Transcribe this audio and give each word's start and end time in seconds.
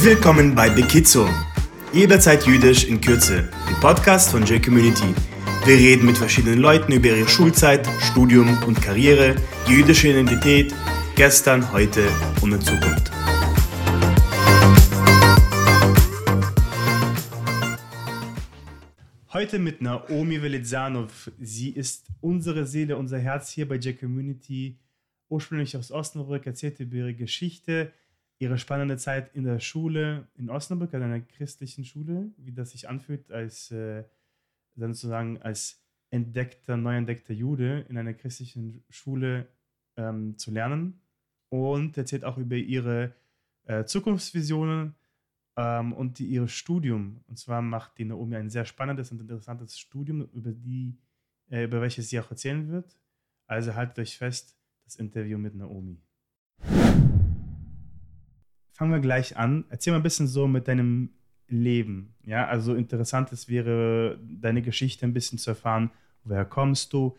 Willkommen 0.00 0.54
bei 0.54 0.70
Bekizo. 0.70 1.28
Jederzeit 1.92 2.46
jüdisch 2.46 2.84
in 2.84 3.00
Kürze. 3.00 3.50
Ein 3.66 3.74
Podcast 3.80 4.30
von 4.30 4.44
J-Community. 4.44 5.12
Wir 5.64 5.74
reden 5.76 6.06
mit 6.06 6.16
verschiedenen 6.16 6.60
Leuten 6.60 6.92
über 6.92 7.08
ihre 7.08 7.26
Schulzeit, 7.26 7.84
Studium 7.98 8.62
und 8.62 8.80
Karriere, 8.80 9.34
die 9.66 9.72
jüdische 9.72 10.06
Identität, 10.06 10.72
gestern, 11.16 11.72
heute 11.72 12.08
und 12.42 12.52
in 12.52 12.60
Zukunft. 12.60 13.10
Heute 19.32 19.58
mit 19.58 19.82
Naomi 19.82 20.40
Velizanov. 20.40 21.32
Sie 21.40 21.70
ist 21.70 22.06
unsere 22.20 22.66
Seele, 22.66 22.96
unser 22.96 23.18
Herz 23.18 23.50
hier 23.50 23.66
bei 23.66 23.74
J-Community. 23.74 24.78
Ursprünglich 25.28 25.76
aus 25.76 25.90
Osnabrück, 25.90 26.46
erzählt 26.46 26.78
über 26.78 26.98
ihre 26.98 27.14
Geschichte, 27.14 27.92
ihre 28.38 28.58
spannende 28.58 28.96
Zeit 28.96 29.34
in 29.34 29.44
der 29.44 29.58
Schule 29.58 30.28
in 30.36 30.50
Osnabrück, 30.50 30.94
an 30.94 31.02
einer 31.02 31.20
christlichen 31.20 31.84
Schule, 31.84 32.30
wie 32.36 32.52
das 32.52 32.70
sich 32.70 32.88
anfühlt, 32.88 33.30
als 33.32 33.70
äh, 33.70 34.04
sozusagen 34.76 35.42
als 35.42 35.82
entdeckter, 36.10 36.76
neu 36.76 36.96
entdeckter 36.96 37.34
Jude 37.34 37.84
in 37.88 37.98
einer 37.98 38.14
christlichen 38.14 38.84
Schule 38.88 39.48
ähm, 39.96 40.38
zu 40.38 40.50
lernen. 40.50 41.00
Und 41.50 41.96
erzählt 41.96 42.24
auch 42.24 42.36
über 42.36 42.56
ihre 42.56 43.14
äh, 43.64 43.84
Zukunftsvisionen 43.84 44.94
ähm, 45.56 45.92
und 45.92 46.18
die, 46.18 46.26
ihr 46.26 46.46
Studium. 46.46 47.22
Und 47.26 47.38
zwar 47.38 47.62
macht 47.62 47.98
die 47.98 48.04
Naomi 48.04 48.36
ein 48.36 48.50
sehr 48.50 48.64
spannendes 48.64 49.10
und 49.10 49.20
interessantes 49.20 49.78
Studium, 49.78 50.28
über, 50.32 50.52
die, 50.52 50.98
äh, 51.50 51.64
über 51.64 51.80
welches 51.80 52.10
sie 52.10 52.20
auch 52.20 52.30
erzählen 52.30 52.68
wird. 52.68 52.96
Also 53.46 53.74
haltet 53.74 53.98
euch 53.98 54.18
fest, 54.18 54.58
das 54.84 54.96
Interview 54.96 55.38
mit 55.38 55.54
Naomi. 55.54 56.00
Fangen 58.78 58.92
wir 58.92 59.00
gleich 59.00 59.36
an. 59.36 59.64
Erzähl 59.70 59.92
mal 59.92 59.98
ein 59.98 60.04
bisschen 60.04 60.28
so 60.28 60.46
mit 60.46 60.68
deinem 60.68 61.10
Leben. 61.48 62.14
Ja, 62.24 62.46
also 62.46 62.76
interessant 62.76 63.32
es 63.32 63.48
wäre, 63.48 64.20
deine 64.22 64.62
Geschichte 64.62 65.04
ein 65.04 65.12
bisschen 65.12 65.36
zu 65.36 65.50
erfahren. 65.50 65.90
Woher 66.22 66.44
kommst 66.44 66.92
du 66.92 67.16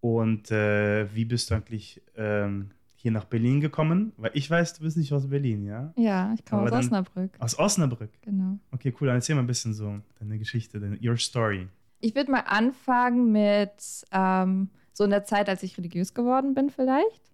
und 0.00 0.50
äh, 0.50 1.14
wie 1.14 1.26
bist 1.26 1.50
du 1.50 1.54
eigentlich 1.54 2.00
ähm, 2.16 2.70
hier 2.94 3.10
nach 3.10 3.26
Berlin 3.26 3.60
gekommen? 3.60 4.12
Weil 4.16 4.30
ich 4.32 4.50
weiß, 4.50 4.72
du 4.72 4.84
bist 4.84 4.96
nicht 4.96 5.12
aus 5.12 5.28
Berlin, 5.28 5.66
ja? 5.66 5.92
Ja, 5.96 6.32
ich 6.32 6.46
komme 6.46 6.62
aus 6.62 6.72
Osnabrück. 6.72 7.32
Aus 7.40 7.58
Osnabrück? 7.58 8.10
Genau. 8.22 8.58
Okay, 8.70 8.94
cool. 8.98 9.08
Dann 9.08 9.16
erzähl 9.16 9.34
mal 9.34 9.42
ein 9.42 9.46
bisschen 9.46 9.74
so 9.74 10.00
deine 10.18 10.38
Geschichte, 10.38 10.80
deine, 10.80 10.98
your 11.04 11.18
story. 11.18 11.68
Ich 12.00 12.14
würde 12.14 12.30
mal 12.30 12.44
anfangen 12.46 13.32
mit 13.32 14.06
ähm, 14.12 14.70
so 14.94 15.04
in 15.04 15.10
der 15.10 15.24
Zeit, 15.24 15.50
als 15.50 15.62
ich 15.62 15.76
religiös 15.76 16.14
geworden 16.14 16.54
bin, 16.54 16.70
vielleicht. 16.70 17.30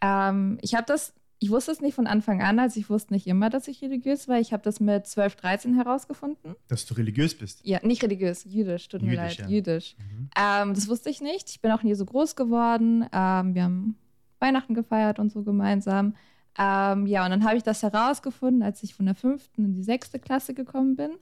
Ähm, 0.00 0.58
ich 0.62 0.76
habe 0.76 0.84
das, 0.86 1.14
ich 1.40 1.50
wusste 1.50 1.70
es 1.70 1.80
nicht 1.80 1.94
von 1.94 2.06
Anfang 2.06 2.42
an, 2.42 2.58
also 2.58 2.80
ich 2.80 2.90
wusste 2.90 3.12
nicht 3.12 3.26
immer, 3.26 3.48
dass 3.48 3.68
ich 3.68 3.80
religiös 3.82 4.26
war. 4.26 4.40
Ich 4.40 4.52
habe 4.52 4.62
das 4.62 4.80
mit 4.80 5.06
12, 5.06 5.36
13 5.36 5.74
herausgefunden. 5.74 6.56
Dass 6.66 6.84
du 6.86 6.94
religiös 6.94 7.36
bist? 7.36 7.60
Ja, 7.64 7.78
nicht 7.82 8.02
religiös, 8.02 8.44
jüdisch, 8.44 8.88
tut 8.88 9.02
mir 9.02 9.12
Jüdisch, 9.12 9.38
leid, 9.38 9.48
ja. 9.50 9.56
jüdisch. 9.56 9.96
Mhm. 9.98 10.30
Ähm, 10.36 10.74
das 10.74 10.88
wusste 10.88 11.10
ich 11.10 11.20
nicht. 11.20 11.50
Ich 11.50 11.60
bin 11.60 11.70
auch 11.70 11.82
nie 11.82 11.94
so 11.94 12.04
groß 12.04 12.34
geworden. 12.34 13.06
Ähm, 13.12 13.54
wir 13.54 13.62
haben 13.62 13.96
Weihnachten 14.40 14.74
gefeiert 14.74 15.18
und 15.18 15.30
so 15.30 15.42
gemeinsam. 15.42 16.14
Ähm, 16.58 17.06
ja, 17.06 17.24
und 17.24 17.30
dann 17.30 17.44
habe 17.44 17.56
ich 17.56 17.62
das 17.62 17.84
herausgefunden, 17.84 18.62
als 18.62 18.82
ich 18.82 18.94
von 18.94 19.06
der 19.06 19.14
fünften 19.14 19.64
in 19.64 19.74
die 19.74 19.84
sechste 19.84 20.18
Klasse 20.18 20.54
gekommen 20.54 20.96
bin. 20.96 21.12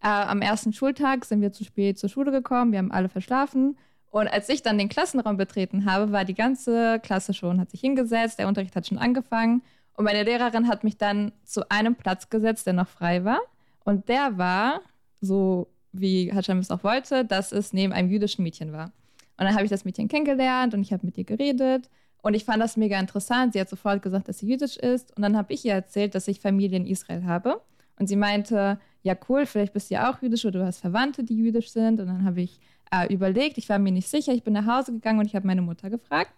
Äh, 0.00 0.08
am 0.08 0.40
ersten 0.40 0.72
Schultag 0.72 1.24
sind 1.24 1.40
wir 1.40 1.52
zu 1.52 1.64
spät 1.64 1.98
zur 1.98 2.08
Schule 2.08 2.30
gekommen. 2.30 2.70
Wir 2.70 2.78
haben 2.78 2.92
alle 2.92 3.08
verschlafen. 3.08 3.76
Und 4.14 4.28
als 4.28 4.48
ich 4.48 4.62
dann 4.62 4.78
den 4.78 4.88
Klassenraum 4.88 5.36
betreten 5.36 5.86
habe, 5.86 6.12
war 6.12 6.24
die 6.24 6.34
ganze 6.34 7.00
Klasse 7.00 7.34
schon, 7.34 7.58
hat 7.58 7.72
sich 7.72 7.80
hingesetzt, 7.80 8.38
der 8.38 8.46
Unterricht 8.46 8.76
hat 8.76 8.86
schon 8.86 8.98
angefangen. 8.98 9.60
Und 9.96 10.04
meine 10.04 10.22
Lehrerin 10.22 10.68
hat 10.68 10.84
mich 10.84 10.96
dann 10.96 11.32
zu 11.42 11.68
einem 11.68 11.96
Platz 11.96 12.30
gesetzt, 12.30 12.64
der 12.64 12.74
noch 12.74 12.86
frei 12.86 13.24
war. 13.24 13.40
Und 13.82 14.08
der 14.08 14.38
war, 14.38 14.82
so 15.20 15.66
wie 15.90 16.30
Hashem 16.32 16.60
es 16.60 16.70
auch 16.70 16.84
wollte, 16.84 17.24
dass 17.24 17.50
es 17.50 17.72
neben 17.72 17.92
einem 17.92 18.08
jüdischen 18.08 18.44
Mädchen 18.44 18.72
war. 18.72 18.92
Und 19.36 19.46
dann 19.46 19.54
habe 19.54 19.64
ich 19.64 19.70
das 19.70 19.84
Mädchen 19.84 20.06
kennengelernt 20.06 20.74
und 20.74 20.82
ich 20.82 20.92
habe 20.92 21.04
mit 21.04 21.18
ihr 21.18 21.24
geredet. 21.24 21.90
Und 22.22 22.34
ich 22.34 22.44
fand 22.44 22.62
das 22.62 22.76
mega 22.76 23.00
interessant. 23.00 23.54
Sie 23.54 23.60
hat 23.60 23.68
sofort 23.68 24.00
gesagt, 24.00 24.28
dass 24.28 24.38
sie 24.38 24.46
jüdisch 24.46 24.76
ist. 24.76 25.10
Und 25.16 25.22
dann 25.22 25.36
habe 25.36 25.52
ich 25.52 25.64
ihr 25.64 25.74
erzählt, 25.74 26.14
dass 26.14 26.28
ich 26.28 26.38
Familie 26.38 26.76
in 26.76 26.86
Israel 26.86 27.24
habe. 27.24 27.60
Und 27.98 28.06
sie 28.06 28.16
meinte, 28.16 28.78
ja 29.02 29.16
cool, 29.28 29.44
vielleicht 29.44 29.72
bist 29.72 29.90
du 29.90 29.94
ja 29.94 30.08
auch 30.08 30.22
jüdisch 30.22 30.44
oder 30.44 30.60
du 30.60 30.66
hast 30.66 30.78
Verwandte, 30.78 31.24
die 31.24 31.34
jüdisch 31.34 31.72
sind. 31.72 31.98
Und 31.98 32.06
dann 32.06 32.24
habe 32.24 32.42
ich 32.42 32.60
äh, 33.02 33.12
überlegt, 33.12 33.58
ich 33.58 33.68
war 33.68 33.78
mir 33.78 33.92
nicht 33.92 34.08
sicher. 34.08 34.32
Ich 34.32 34.42
bin 34.42 34.52
nach 34.52 34.66
Hause 34.66 34.92
gegangen 34.92 35.18
und 35.18 35.26
ich 35.26 35.34
habe 35.34 35.46
meine 35.46 35.62
Mutter 35.62 35.90
gefragt. 35.90 36.32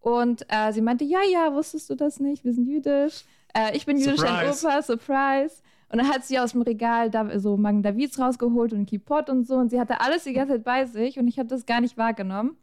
Und 0.00 0.44
äh, 0.48 0.72
sie 0.72 0.80
meinte, 0.80 1.04
ja, 1.04 1.20
ja, 1.30 1.54
wusstest 1.54 1.88
du 1.88 1.94
das 1.94 2.20
nicht? 2.20 2.44
Wir 2.44 2.52
sind 2.52 2.66
jüdisch. 2.66 3.24
Äh, 3.54 3.76
ich 3.76 3.86
bin 3.86 3.98
jüdisch, 3.98 4.20
dein 4.20 4.52
Surprise. 4.52 4.66
Opa, 4.66 4.82
Surprise. 4.82 5.62
Und 5.88 5.98
dann 5.98 6.08
hat 6.08 6.24
sie 6.24 6.38
aus 6.38 6.52
dem 6.52 6.62
Regal 6.62 7.10
da 7.10 7.38
so 7.38 7.56
Magen 7.56 7.82
Davids 7.82 8.18
rausgeholt 8.18 8.72
und 8.72 8.86
Kipot 8.86 9.28
und 9.28 9.46
so. 9.46 9.56
Und 9.56 9.70
sie 9.70 9.78
hatte 9.78 10.00
alles 10.00 10.24
die 10.24 10.32
ganze 10.32 10.54
Zeit 10.54 10.64
bei 10.64 10.86
sich 10.86 11.18
und 11.18 11.28
ich 11.28 11.38
habe 11.38 11.48
das 11.48 11.66
gar 11.66 11.80
nicht 11.80 11.96
wahrgenommen. 11.96 12.56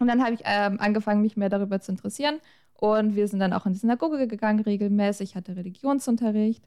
Und 0.00 0.08
dann 0.08 0.22
habe 0.22 0.34
ich 0.34 0.40
ähm, 0.44 0.80
angefangen, 0.80 1.22
mich 1.22 1.36
mehr 1.36 1.48
darüber 1.48 1.80
zu 1.80 1.92
interessieren. 1.92 2.40
Und 2.74 3.14
wir 3.14 3.28
sind 3.28 3.40
dann 3.40 3.52
auch 3.52 3.66
in 3.66 3.72
die 3.72 3.78
Synagoge 3.78 4.26
gegangen, 4.26 4.60
regelmäßig, 4.60 5.34
hatte 5.36 5.56
Religionsunterricht. 5.56 6.64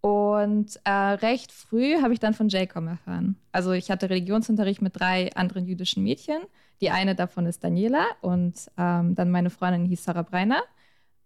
Und 0.00 0.78
äh, 0.84 0.90
recht 0.90 1.50
früh 1.50 2.00
habe 2.00 2.12
ich 2.12 2.20
dann 2.20 2.34
von 2.34 2.48
Jacob 2.48 2.86
erfahren. 2.86 3.36
Also 3.50 3.72
ich 3.72 3.90
hatte 3.90 4.08
Religionsunterricht 4.08 4.80
mit 4.80 4.98
drei 4.98 5.30
anderen 5.34 5.66
jüdischen 5.66 6.04
Mädchen. 6.04 6.42
Die 6.80 6.90
eine 6.90 7.16
davon 7.16 7.46
ist 7.46 7.64
Daniela 7.64 8.06
und 8.20 8.54
ähm, 8.78 9.16
dann 9.16 9.30
meine 9.30 9.50
Freundin 9.50 9.84
hieß 9.86 10.04
Sarah 10.04 10.22
Breiner. 10.22 10.62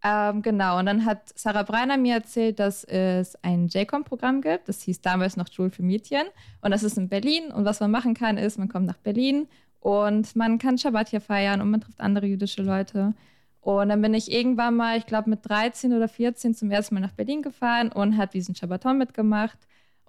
Ähm, 0.03 0.43
genau, 0.43 0.78
und 0.78 0.87
dann 0.87 1.05
hat 1.05 1.31
Sarah 1.38 1.62
Breiner 1.62 1.97
mir 1.97 2.15
erzählt, 2.15 2.59
dass 2.59 2.83
es 2.84 3.37
ein 3.44 3.69
JCOM-Programm 3.69 4.41
gibt. 4.41 4.69
Das 4.69 4.83
hieß 4.83 5.03
damals 5.03 5.37
noch 5.37 5.53
Schule 5.53 5.71
für 5.71 5.83
Mädchen. 5.83 6.25
Und 6.62 6.71
das 6.71 6.83
ist 6.83 6.97
in 6.97 7.09
Berlin. 7.09 7.53
Und 7.53 7.65
was 7.65 7.81
man 7.81 7.91
machen 7.91 8.15
kann, 8.15 8.39
ist, 8.39 8.59
man 8.59 8.69
kommt 8.69 8.87
nach 8.87 8.97
Berlin 8.97 9.47
und 9.81 10.34
man 10.34 10.59
kann 10.59 10.78
Schabbat 10.78 11.10
hier 11.10 11.21
feiern 11.21 11.60
und 11.60 11.71
man 11.71 11.81
trifft 11.81 12.00
andere 12.00 12.27
jüdische 12.27 12.62
Leute. 12.62 13.15
Und 13.62 13.91
dann 13.91 14.03
bin 14.03 14.12
ich 14.12 14.31
irgendwann 14.31 14.77
mal, 14.77 14.99
ich 14.99 15.06
glaube 15.06 15.31
mit 15.31 15.49
13 15.49 15.93
oder 15.95 16.09
14 16.09 16.55
zum 16.55 16.71
ersten 16.71 16.97
Mal 16.97 17.00
nach 17.00 17.12
Berlin 17.12 17.43
gefahren 17.43 17.93
und 17.93 18.19
habe 18.19 18.33
diesen 18.33 18.56
Schabbaton 18.56 18.99
mitgemacht. 18.99 19.56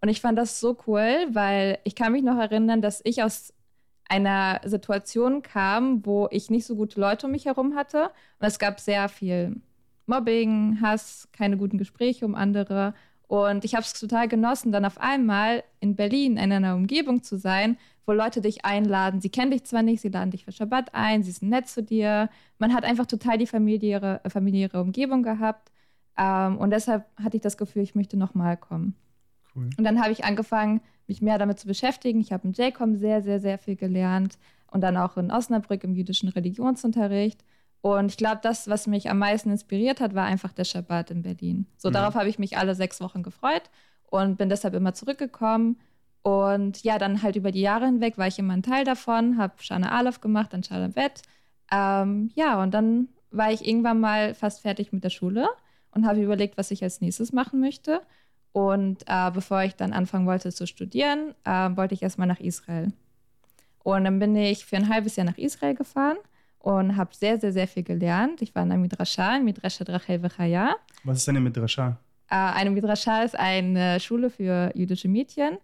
Und 0.01 0.09
ich 0.09 0.21
fand 0.21 0.37
das 0.39 0.59
so 0.59 0.75
cool, 0.87 1.27
weil 1.29 1.77
ich 1.83 1.95
kann 1.95 2.11
mich 2.11 2.23
noch 2.23 2.37
erinnern, 2.37 2.81
dass 2.81 3.01
ich 3.03 3.21
aus 3.23 3.53
einer 4.09 4.59
Situation 4.65 5.43
kam, 5.43 6.03
wo 6.05 6.27
ich 6.31 6.49
nicht 6.49 6.65
so 6.65 6.75
gute 6.75 6.99
Leute 6.99 7.27
um 7.27 7.31
mich 7.31 7.45
herum 7.45 7.75
hatte. 7.75 8.05
Und 8.39 8.47
es 8.47 8.57
gab 8.57 8.79
sehr 8.79 9.07
viel 9.07 9.61
Mobbing, 10.07 10.79
Hass, 10.81 11.29
keine 11.31 11.57
guten 11.57 11.77
Gespräche 11.77 12.25
um 12.25 12.33
andere. 12.33 12.95
Und 13.27 13.65
ich 13.65 13.75
habe 13.75 13.83
es 13.83 13.93
total 13.93 14.27
genossen, 14.27 14.71
dann 14.71 14.83
auf 14.83 14.99
einmal 14.99 15.63
in 15.79 15.95
Berlin 15.95 16.37
in 16.37 16.51
einer 16.51 16.75
Umgebung 16.75 17.23
zu 17.23 17.37
sein, 17.37 17.77
wo 18.05 18.11
Leute 18.11 18.41
dich 18.41 18.65
einladen. 18.65 19.21
Sie 19.21 19.29
kennen 19.29 19.51
dich 19.51 19.63
zwar 19.63 19.81
nicht, 19.81 20.01
sie 20.01 20.09
laden 20.09 20.31
dich 20.31 20.45
für 20.45 20.51
Schabbat 20.51 20.93
ein, 20.93 21.23
sie 21.23 21.31
sind 21.31 21.49
nett 21.49 21.67
zu 21.67 21.81
dir. 21.83 22.29
Man 22.59 22.73
hat 22.73 22.83
einfach 22.83 23.05
total 23.05 23.37
die 23.37 23.47
familiäre, 23.47 24.21
äh, 24.23 24.29
familiäre 24.29 24.81
Umgebung 24.81 25.23
gehabt. 25.23 25.71
Ähm, 26.17 26.57
und 26.57 26.71
deshalb 26.71 27.05
hatte 27.21 27.37
ich 27.37 27.41
das 27.43 27.57
Gefühl, 27.57 27.83
ich 27.83 27.95
möchte 27.95 28.17
nochmal 28.17 28.57
kommen. 28.57 28.95
Cool. 29.55 29.69
Und 29.77 29.83
dann 29.83 30.01
habe 30.01 30.11
ich 30.11 30.25
angefangen, 30.25 30.81
mich 31.07 31.21
mehr 31.21 31.37
damit 31.37 31.59
zu 31.59 31.67
beschäftigen. 31.67 32.19
Ich 32.19 32.31
habe 32.31 32.47
im 32.47 32.53
JCOM 32.53 32.95
sehr, 32.95 33.21
sehr, 33.21 33.39
sehr 33.39 33.57
viel 33.57 33.75
gelernt 33.75 34.37
und 34.71 34.81
dann 34.81 34.97
auch 34.97 35.17
in 35.17 35.31
Osnabrück 35.31 35.83
im 35.83 35.93
jüdischen 35.93 36.29
Religionsunterricht. 36.29 37.43
Und 37.81 38.11
ich 38.11 38.17
glaube, 38.17 38.39
das, 38.41 38.69
was 38.69 38.87
mich 38.87 39.09
am 39.09 39.19
meisten 39.19 39.49
inspiriert 39.51 39.99
hat, 39.99 40.15
war 40.15 40.25
einfach 40.25 40.53
der 40.53 40.63
Schabbat 40.63 41.11
in 41.11 41.21
Berlin. 41.21 41.67
So 41.77 41.89
Mhm. 41.89 41.93
darauf 41.93 42.15
habe 42.15 42.29
ich 42.29 42.39
mich 42.39 42.57
alle 42.57 42.75
sechs 42.75 43.01
Wochen 43.01 43.23
gefreut 43.23 43.63
und 44.09 44.37
bin 44.37 44.49
deshalb 44.49 44.73
immer 44.73 44.93
zurückgekommen. 44.93 45.77
Und 46.23 46.83
ja, 46.83 46.97
dann 46.97 47.21
halt 47.21 47.35
über 47.35 47.51
die 47.51 47.61
Jahre 47.61 47.85
hinweg 47.85 48.17
war 48.17 48.27
ich 48.27 48.39
immer 48.39 48.53
ein 48.53 48.63
Teil 48.63 48.85
davon, 48.85 49.37
habe 49.37 49.53
Shana 49.59 49.91
Aleph 49.91 50.21
gemacht, 50.21 50.53
dann 50.53 50.63
Shalom 50.63 50.93
Bet. 50.93 51.21
Ähm, 51.69 52.31
ja, 52.33 52.61
und 52.63 52.73
dann 52.73 53.09
war 53.29 53.51
ich 53.51 53.67
irgendwann 53.67 53.99
mal 53.99 54.33
fast 54.33 54.61
fertig 54.61 54.93
mit 54.93 55.03
der 55.03 55.09
Schule 55.09 55.49
und 55.91 56.07
habe 56.07 56.21
überlegt, 56.21 56.57
was 56.57 56.71
ich 56.71 56.81
als 56.81 57.01
nächstes 57.01 57.33
machen 57.33 57.59
möchte. 57.59 58.01
Und 58.53 59.03
äh, 59.07 59.31
bevor 59.31 59.63
ich 59.63 59.75
dann 59.75 59.91
anfangen 59.91 60.25
wollte 60.25 60.51
zu 60.51 60.65
studieren, 60.65 61.33
äh, 61.43 61.75
wollte 61.75 61.93
ich 61.93 62.03
erstmal 62.03 62.27
nach 62.27 62.39
Israel. 62.39 62.93
Und 63.83 64.05
dann 64.05 64.19
bin 64.19 64.35
ich 64.35 64.65
für 64.65 64.77
ein 64.77 64.87
halbes 64.87 65.17
Jahr 65.17 65.25
nach 65.25 65.37
Israel 65.37 65.75
gefahren 65.75 66.17
und 66.59 66.95
habe 66.95 67.13
sehr, 67.13 67.39
sehr, 67.39 67.51
sehr 67.51 67.67
viel 67.67 67.83
gelernt. 67.83 68.41
Ich 68.41 68.55
war 68.55 68.63
in 68.63 68.71
einer 68.71 68.79
Midrasha, 68.79 69.35
in 69.35 69.43
Midrasha 69.43 69.83
Drachel 69.83 70.23
Vechaya. 70.23 70.75
Was 71.03 71.17
ist 71.17 71.27
denn 71.27 71.43
mit 71.43 71.57
Rasha? 71.57 71.97
Äh, 72.29 72.35
eine 72.35 72.69
Midrasha 72.69 73.23
ist 73.23 73.37
eine 73.37 73.99
Schule 73.99 74.29
für 74.29 74.71
jüdische 74.73 75.09
Mädchen. 75.09 75.57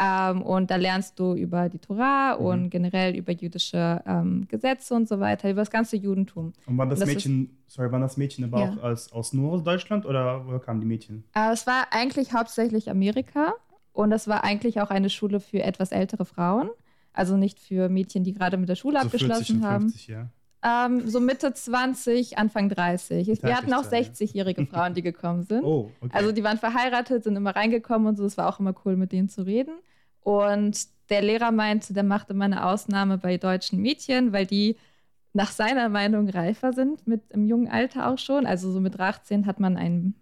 Ähm, 0.00 0.42
und 0.42 0.70
da 0.70 0.76
lernst 0.76 1.18
du 1.20 1.34
über 1.34 1.68
die 1.68 1.78
Torah 1.78 2.36
Mhm. 2.36 2.44
und 2.46 2.70
generell 2.70 3.14
über 3.16 3.32
jüdische 3.32 4.02
ähm, 4.06 4.46
Gesetze 4.48 4.94
und 4.94 5.08
so 5.08 5.20
weiter, 5.20 5.50
über 5.50 5.60
das 5.60 5.70
ganze 5.70 5.96
Judentum. 5.96 6.52
Und 6.66 6.78
waren 6.78 6.90
das, 6.90 6.98
Das 7.00 7.06
Mädchen, 7.08 7.56
sorry, 7.68 7.92
waren 7.92 8.00
das 8.00 8.16
Mädchen 8.16 8.44
aber 8.44 8.58
Ja. 8.60 8.70
auch 8.70 8.82
aus, 8.82 9.12
aus 9.12 9.32
nur 9.32 9.52
aus 9.52 9.62
Deutschland 9.62 10.04
oder 10.04 10.44
woher 10.46 10.58
kamen 10.58 10.80
die 10.80 10.86
Mädchen? 10.86 11.24
Äh, 11.34 11.52
es 11.52 11.66
war 11.66 11.86
eigentlich 11.92 12.32
hauptsächlich 12.32 12.90
Amerika 12.90 13.54
und 13.92 14.10
es 14.10 14.26
war 14.26 14.42
eigentlich 14.42 14.80
auch 14.80 14.90
eine 14.90 15.10
Schule 15.10 15.38
für 15.38 15.62
etwas 15.62 15.92
ältere 15.92 16.24
Frauen. 16.24 16.70
Also 17.12 17.36
nicht 17.36 17.60
für 17.60 17.88
Mädchen, 17.88 18.24
die 18.24 18.32
gerade 18.32 18.56
mit 18.56 18.68
der 18.68 18.74
Schule 18.74 19.00
So 19.02 19.08
40 19.08 19.22
abgeschlossen 19.30 19.56
und 19.58 19.68
haben. 19.68 19.80
50, 19.90 20.08
ja. 20.08 20.28
Ähm, 20.64 21.06
so 21.06 21.20
Mitte 21.20 21.52
20, 21.52 22.38
Anfang 22.38 22.70
30. 22.70 23.42
Wir 23.42 23.56
hatten 23.56 23.72
auch 23.74 23.84
60-jährige 23.84 24.66
Frauen, 24.66 24.94
die 24.94 25.02
gekommen 25.02 25.42
sind. 25.48 25.62
Oh, 25.62 25.90
okay. 26.00 26.16
Also 26.16 26.32
die 26.32 26.42
waren 26.42 26.58
verheiratet, 26.58 27.24
sind 27.24 27.36
immer 27.36 27.54
reingekommen 27.54 28.08
und 28.08 28.16
so. 28.16 28.24
Es 28.24 28.38
war 28.38 28.48
auch 28.48 28.60
immer 28.60 28.74
cool, 28.84 28.96
mit 28.96 29.12
denen 29.12 29.28
zu 29.28 29.42
reden. 29.42 29.74
Und 30.22 30.86
der 31.10 31.20
Lehrer 31.20 31.52
meinte, 31.52 31.92
der 31.92 32.02
machte 32.02 32.32
mal 32.32 32.46
eine 32.46 32.64
Ausnahme 32.64 33.18
bei 33.18 33.36
deutschen 33.36 33.80
Mädchen, 33.82 34.32
weil 34.32 34.46
die 34.46 34.76
nach 35.34 35.50
seiner 35.50 35.90
Meinung 35.90 36.30
reifer 36.30 36.72
sind, 36.72 37.06
mit 37.06 37.22
im 37.30 37.44
jungen 37.44 37.68
Alter 37.68 38.08
auch 38.08 38.18
schon. 38.18 38.46
Also 38.46 38.72
so 38.72 38.80
mit 38.80 38.98
18 38.98 39.44
hat 39.46 39.60
man 39.60 39.76
ein 39.76 40.14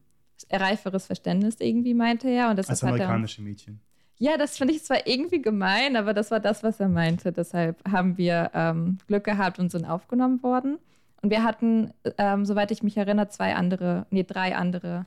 reiferes 0.51 1.07
Verständnis 1.07 1.57
irgendwie, 1.61 1.95
meinte 1.95 2.29
er. 2.29 2.51
Und 2.51 2.59
das 2.59 2.69
Als 2.69 2.83
hat 2.83 2.89
er, 2.89 2.95
amerikanische 2.95 3.43
Mädchen. 3.43 3.81
Ja, 4.23 4.37
das 4.37 4.57
finde 4.57 4.73
ich 4.73 4.85
zwar 4.85 5.05
irgendwie 5.09 5.43
gemein, 5.43 5.97
aber 5.97 6.15
das 6.15 6.31
war 6.31 6.39
das, 6.39 6.63
was 6.63 6.79
er 6.79 6.87
meinte. 6.89 7.33
Deshalb 7.33 7.77
haben 7.91 8.17
wir 8.17 8.53
ähm, 8.55 8.99
Glück 9.09 9.25
gehabt 9.25 9.59
und 9.59 9.73
sind 9.73 9.85
aufgenommen 9.85 10.45
worden. 10.45 10.79
Und 11.23 11.31
wir 11.31 11.43
hatten, 11.43 11.93
ähm, 12.19 12.45
soweit 12.45 12.71
ich 12.71 12.85
mich 12.85 12.97
erinnere, 12.97 13.29
zwei 13.31 13.57
andere, 13.57 14.07
nee, 14.11 14.23
drei 14.23 14.55
andere 14.55 15.07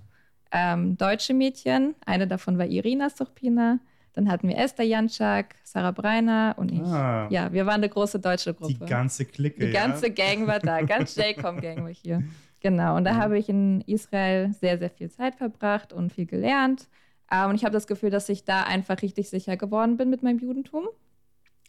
ähm, 0.51 0.97
deutsche 0.97 1.33
Mädchen. 1.33 1.95
Eine 2.05 2.27
davon 2.27 2.57
war 2.57 2.65
Irina 2.65 3.09
Stochpina. 3.09 3.79
Dann 4.11 4.29
hatten 4.29 4.49
wir 4.49 4.57
Esther 4.57 4.83
Janczak, 4.83 5.55
Sarah 5.63 5.91
Breiner 5.91 6.55
und 6.57 6.73
ich. 6.73 6.81
Ah. 6.81 7.27
Ja, 7.29 7.53
wir 7.53 7.65
waren 7.65 7.75
eine 7.75 7.89
große 7.89 8.19
deutsche 8.19 8.53
Gruppe. 8.53 8.73
Die 8.73 8.85
ganze 8.85 9.23
Clique. 9.23 9.65
Die 9.65 9.71
ganze 9.71 10.07
ja? 10.07 10.13
Gang 10.13 10.45
war 10.45 10.59
da, 10.59 10.81
ganz 10.85 11.15
JCOM-Gang 11.15 11.83
war 11.83 11.89
hier. 11.93 12.21
Genau, 12.59 12.97
und 12.97 13.05
da 13.05 13.13
Mhm. 13.13 13.17
habe 13.17 13.37
ich 13.39 13.47
in 13.47 13.79
Israel 13.87 14.51
sehr, 14.51 14.77
sehr 14.77 14.89
viel 14.89 15.09
Zeit 15.09 15.35
verbracht 15.35 15.93
und 15.93 16.11
viel 16.11 16.25
gelernt. 16.25 16.87
Ähm, 17.31 17.49
und 17.49 17.55
ich 17.55 17.63
habe 17.63 17.73
das 17.73 17.87
Gefühl, 17.87 18.09
dass 18.09 18.29
ich 18.29 18.45
da 18.45 18.63
einfach 18.63 19.01
richtig 19.01 19.29
sicher 19.29 19.57
geworden 19.57 19.97
bin 19.97 20.09
mit 20.09 20.23
meinem 20.23 20.39
Judentum, 20.39 20.87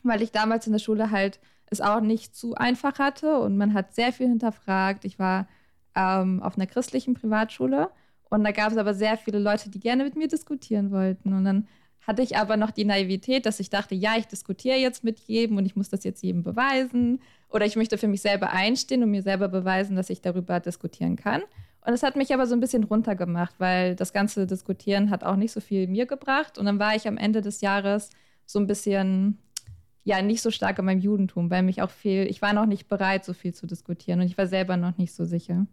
weil 0.02 0.22
ich 0.22 0.32
damals 0.32 0.66
in 0.66 0.72
der 0.72 0.80
Schule 0.80 1.10
halt 1.10 1.40
es 1.68 1.80
auch 1.80 2.00
nicht 2.00 2.36
zu 2.36 2.54
einfach 2.54 2.98
hatte 2.98 3.38
und 3.40 3.56
man 3.56 3.74
hat 3.74 3.94
sehr 3.94 4.12
viel 4.12 4.28
hinterfragt. 4.28 5.04
Ich 5.04 5.18
war 5.18 5.48
ähm, 5.94 6.42
auf 6.42 6.56
einer 6.56 6.66
christlichen 6.66 7.14
Privatschule 7.14 7.90
und 8.28 8.44
da 8.44 8.52
gab 8.52 8.72
es 8.72 8.78
aber 8.78 8.94
sehr 8.94 9.16
viele 9.16 9.38
Leute, 9.38 9.70
die 9.70 9.80
gerne 9.80 10.04
mit 10.04 10.16
mir 10.16 10.28
diskutieren 10.28 10.90
wollten. 10.90 11.32
Und 11.32 11.44
dann 11.44 11.68
hatte 12.06 12.22
ich 12.22 12.36
aber 12.36 12.56
noch 12.56 12.70
die 12.70 12.84
Naivität, 12.84 13.46
dass 13.46 13.58
ich 13.58 13.70
dachte, 13.70 13.94
ja, 13.94 14.16
ich 14.16 14.26
diskutiere 14.26 14.76
jetzt 14.76 15.02
mit 15.02 15.18
jedem 15.20 15.56
und 15.56 15.66
ich 15.66 15.74
muss 15.74 15.88
das 15.88 16.04
jetzt 16.04 16.22
jedem 16.22 16.42
beweisen. 16.42 17.20
Oder 17.48 17.66
ich 17.66 17.76
möchte 17.76 17.98
für 17.98 18.08
mich 18.08 18.22
selber 18.22 18.52
einstehen 18.52 19.02
und 19.02 19.10
mir 19.10 19.22
selber 19.22 19.48
beweisen, 19.48 19.96
dass 19.96 20.10
ich 20.10 20.20
darüber 20.20 20.60
diskutieren 20.60 21.16
kann. 21.16 21.42
Und 21.86 21.92
das 21.92 22.02
hat 22.02 22.16
mich 22.16 22.34
aber 22.34 22.48
so 22.48 22.54
ein 22.54 22.58
bisschen 22.60 22.82
runtergemacht, 22.82 23.54
weil 23.58 23.94
das 23.94 24.12
ganze 24.12 24.44
Diskutieren 24.44 25.08
hat 25.08 25.22
auch 25.22 25.36
nicht 25.36 25.52
so 25.52 25.60
viel 25.60 25.86
mir 25.86 26.06
gebracht. 26.06 26.58
Und 26.58 26.66
dann 26.66 26.80
war 26.80 26.96
ich 26.96 27.06
am 27.06 27.16
Ende 27.16 27.42
des 27.42 27.60
Jahres 27.60 28.10
so 28.44 28.58
ein 28.58 28.66
bisschen, 28.66 29.38
ja, 30.02 30.20
nicht 30.20 30.42
so 30.42 30.50
stark 30.50 30.80
in 30.80 30.84
meinem 30.84 30.98
Judentum, 30.98 31.48
weil 31.48 31.62
mich 31.62 31.82
auch 31.82 31.90
viel, 31.90 32.26
ich 32.26 32.42
war 32.42 32.52
noch 32.54 32.66
nicht 32.66 32.88
bereit, 32.88 33.24
so 33.24 33.34
viel 33.34 33.54
zu 33.54 33.68
diskutieren 33.68 34.20
und 34.20 34.26
ich 34.26 34.36
war 34.36 34.48
selber 34.48 34.76
noch 34.76 34.98
nicht 34.98 35.14
so 35.14 35.24
sicher. 35.24 35.68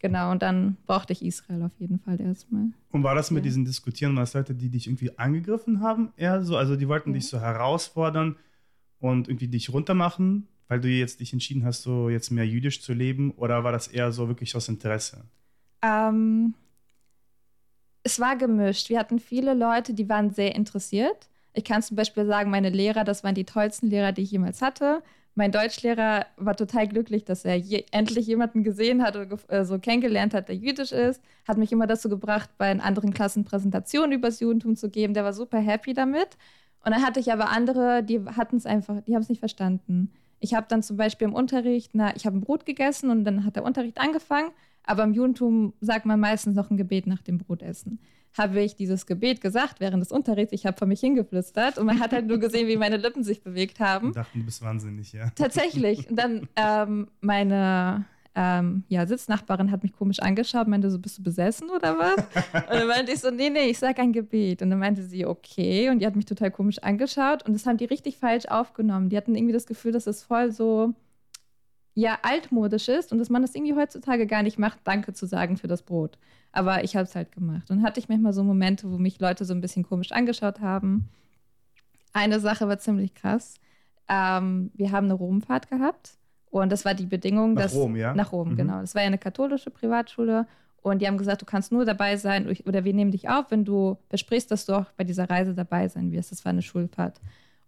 Genau, 0.00 0.32
und 0.32 0.42
dann 0.42 0.76
brauchte 0.86 1.12
ich 1.12 1.24
Israel 1.24 1.62
auf 1.62 1.78
jeden 1.78 2.00
Fall 2.00 2.20
erstmal. 2.20 2.66
Und 2.90 3.04
war 3.04 3.14
das 3.14 3.30
mit 3.30 3.44
Ja. 3.44 3.48
diesen 3.48 3.64
Diskutieren, 3.64 4.16
war 4.16 4.24
das 4.24 4.34
Leute, 4.34 4.56
die 4.56 4.70
dich 4.70 4.88
irgendwie 4.88 5.16
angegriffen 5.18 5.80
haben? 5.80 6.12
Eher 6.16 6.42
so, 6.42 6.56
also 6.56 6.74
die 6.74 6.88
wollten 6.88 7.10
Ja. 7.10 7.14
dich 7.14 7.28
so 7.28 7.40
herausfordern 7.40 8.34
und 8.98 9.28
irgendwie 9.28 9.48
dich 9.48 9.72
runtermachen, 9.72 10.48
weil 10.66 10.80
du 10.80 10.88
jetzt 10.88 11.20
dich 11.20 11.32
entschieden 11.32 11.64
hast, 11.64 11.82
so 11.82 12.10
jetzt 12.10 12.30
mehr 12.32 12.46
jüdisch 12.46 12.82
zu 12.82 12.92
leben? 12.92 13.30
Oder 13.32 13.62
war 13.62 13.70
das 13.70 13.86
eher 13.86 14.10
so 14.10 14.26
wirklich 14.26 14.56
aus 14.56 14.68
Interesse? 14.68 15.24
Ähm, 15.84 16.54
es 18.02 18.18
war 18.20 18.36
gemischt. 18.36 18.88
Wir 18.88 18.98
hatten 18.98 19.18
viele 19.18 19.54
Leute, 19.54 19.94
die 19.94 20.08
waren 20.08 20.30
sehr 20.30 20.54
interessiert. 20.54 21.28
Ich 21.52 21.64
kann 21.64 21.82
zum 21.82 21.96
Beispiel 21.96 22.26
sagen, 22.26 22.50
meine 22.50 22.70
Lehrer, 22.70 23.04
das 23.04 23.22
waren 23.22 23.34
die 23.34 23.44
tollsten 23.44 23.88
Lehrer, 23.88 24.12
die 24.12 24.22
ich 24.22 24.30
jemals 24.30 24.62
hatte. 24.62 25.02
Mein 25.36 25.52
Deutschlehrer 25.52 26.26
war 26.36 26.56
total 26.56 26.86
glücklich, 26.88 27.24
dass 27.24 27.44
er 27.44 27.56
je, 27.56 27.84
endlich 27.90 28.26
jemanden 28.26 28.62
gesehen 28.62 29.02
hat 29.02 29.16
oder 29.16 29.38
äh, 29.48 29.64
so 29.64 29.78
kennengelernt 29.78 30.32
hat, 30.32 30.48
der 30.48 30.56
jüdisch 30.56 30.92
ist. 30.92 31.20
Hat 31.46 31.56
mich 31.58 31.72
immer 31.72 31.86
dazu 31.86 32.08
gebracht, 32.08 32.50
bei 32.56 32.70
in 32.70 32.80
anderen 32.80 33.12
Klassen 33.12 33.44
Präsentationen 33.44 34.12
über 34.12 34.28
das 34.28 34.40
Judentum 34.40 34.76
zu 34.76 34.90
geben. 34.90 35.14
Der 35.14 35.24
war 35.24 35.32
super 35.32 35.58
happy 35.58 35.92
damit. 35.92 36.36
Und 36.84 36.92
dann 36.92 37.02
hatte 37.02 37.20
ich 37.20 37.32
aber 37.32 37.50
andere, 37.50 38.02
die 38.02 38.24
hatten 38.24 38.56
es 38.56 38.66
einfach, 38.66 39.00
die 39.02 39.14
haben 39.14 39.22
es 39.22 39.28
nicht 39.28 39.40
verstanden. 39.40 40.12
Ich 40.40 40.54
habe 40.54 40.66
dann 40.68 40.82
zum 40.82 40.96
Beispiel 40.96 41.26
im 41.26 41.34
Unterricht, 41.34 41.92
na, 41.94 42.14
ich 42.14 42.26
habe 42.26 42.36
ein 42.36 42.42
Brot 42.42 42.66
gegessen 42.66 43.10
und 43.10 43.24
dann 43.24 43.44
hat 43.44 43.56
der 43.56 43.64
Unterricht 43.64 43.98
angefangen, 43.98 44.50
aber 44.84 45.04
im 45.04 45.12
Judentum 45.12 45.74
sagt 45.80 46.06
man 46.06 46.20
meistens 46.20 46.56
noch 46.56 46.70
ein 46.70 46.76
Gebet 46.76 47.06
nach 47.06 47.22
dem 47.22 47.38
Brotessen. 47.38 47.98
Habe 48.36 48.60
ich 48.60 48.74
dieses 48.74 49.06
Gebet 49.06 49.40
gesagt 49.40 49.80
während 49.80 50.02
des 50.02 50.10
Unterrichts, 50.10 50.52
ich 50.52 50.66
habe 50.66 50.76
vor 50.76 50.88
mich 50.88 51.00
hingeflüstert 51.00 51.78
und 51.78 51.86
man 51.86 52.00
hat 52.00 52.12
halt 52.12 52.26
nur 52.26 52.38
gesehen, 52.38 52.66
wie 52.66 52.76
meine 52.76 52.96
Lippen 52.96 53.22
sich 53.22 53.42
bewegt 53.42 53.78
haben. 53.80 54.08
Und 54.08 54.16
dachten, 54.16 54.40
du 54.40 54.44
bist 54.44 54.60
wahnsinnig, 54.62 55.12
ja. 55.12 55.30
Tatsächlich. 55.36 56.10
Und 56.10 56.16
dann 56.18 56.48
ähm, 56.56 57.08
meine 57.20 58.06
ähm, 58.36 58.82
ja, 58.88 59.06
Sitznachbarin 59.06 59.70
hat 59.70 59.82
mich 59.84 59.92
komisch 59.92 60.18
angeschaut, 60.18 60.66
meinte 60.66 60.90
so, 60.90 60.98
bist 60.98 61.18
du 61.18 61.22
besessen 61.22 61.70
oder 61.70 61.96
was? 61.96 62.16
Und 62.52 62.70
dann 62.70 62.88
meinte 62.88 63.12
ich 63.12 63.20
so, 63.20 63.30
nee, 63.30 63.50
nee, 63.50 63.70
ich 63.70 63.78
sag 63.78 63.98
ein 64.00 64.12
Gebet. 64.12 64.60
Und 64.62 64.70
dann 64.70 64.80
meinte 64.80 65.04
sie, 65.04 65.24
okay. 65.24 65.88
Und 65.90 66.00
die 66.00 66.06
hat 66.06 66.16
mich 66.16 66.26
total 66.26 66.50
komisch 66.50 66.78
angeschaut 66.80 67.46
und 67.46 67.52
das 67.52 67.66
haben 67.66 67.76
die 67.76 67.84
richtig 67.84 68.18
falsch 68.18 68.46
aufgenommen. 68.46 69.08
Die 69.08 69.16
hatten 69.16 69.36
irgendwie 69.36 69.52
das 69.52 69.66
Gefühl, 69.66 69.92
dass 69.92 70.06
es 70.06 70.24
voll 70.24 70.50
so, 70.50 70.94
ja, 71.94 72.18
altmodisch 72.22 72.88
ist 72.88 73.12
und 73.12 73.18
dass 73.18 73.30
man 73.30 73.42
das 73.42 73.54
irgendwie 73.54 73.74
heutzutage 73.74 74.26
gar 74.26 74.42
nicht 74.42 74.58
macht, 74.58 74.78
Danke 74.84 75.12
zu 75.12 75.26
sagen 75.26 75.56
für 75.56 75.68
das 75.68 75.82
Brot. 75.82 76.18
Aber 76.52 76.82
ich 76.84 76.96
habe 76.96 77.04
es 77.04 77.14
halt 77.14 77.32
gemacht. 77.32 77.70
Und 77.70 77.82
hatte 77.82 78.00
ich 78.00 78.08
manchmal 78.08 78.32
so 78.32 78.42
Momente, 78.44 78.90
wo 78.90 78.98
mich 78.98 79.20
Leute 79.20 79.44
so 79.44 79.54
ein 79.54 79.60
bisschen 79.60 79.84
komisch 79.84 80.12
angeschaut 80.12 80.60
haben. 80.60 81.08
Eine 82.12 82.40
Sache 82.40 82.68
war 82.68 82.78
ziemlich 82.78 83.14
krass. 83.14 83.54
Ähm, 84.08 84.70
wir 84.74 84.92
haben 84.92 85.06
eine 85.06 85.14
Romfahrt 85.14 85.68
gehabt 85.70 86.16
und 86.50 86.70
das 86.70 86.84
war 86.84 86.94
die 86.94 87.06
Bedingung, 87.06 87.54
Nach 87.54 87.62
dass 87.62 87.74
Rom, 87.74 87.96
ja? 87.96 88.14
nach 88.14 88.32
Rom, 88.32 88.50
Mhm. 88.50 88.56
genau. 88.56 88.80
Das 88.80 88.94
war 88.94 89.02
ja 89.02 89.06
eine 89.08 89.18
katholische 89.18 89.70
Privatschule 89.70 90.46
und 90.82 91.00
die 91.00 91.06
haben 91.06 91.16
gesagt, 91.16 91.42
du 91.42 91.46
kannst 91.46 91.72
nur 91.72 91.84
dabei 91.84 92.16
sein 92.16 92.46
oder 92.66 92.84
wir 92.84 92.92
nehmen 92.92 93.10
dich 93.10 93.28
auf, 93.28 93.50
wenn 93.50 93.64
du 93.64 93.96
versprichst, 94.10 94.50
dass 94.50 94.66
du 94.66 94.74
auch 94.74 94.86
bei 94.96 95.04
dieser 95.04 95.30
Reise 95.30 95.54
dabei 95.54 95.88
sein 95.88 96.12
wirst. 96.12 96.30
Das 96.30 96.44
war 96.44 96.50
eine 96.50 96.62
Schulfahrt. 96.62 97.20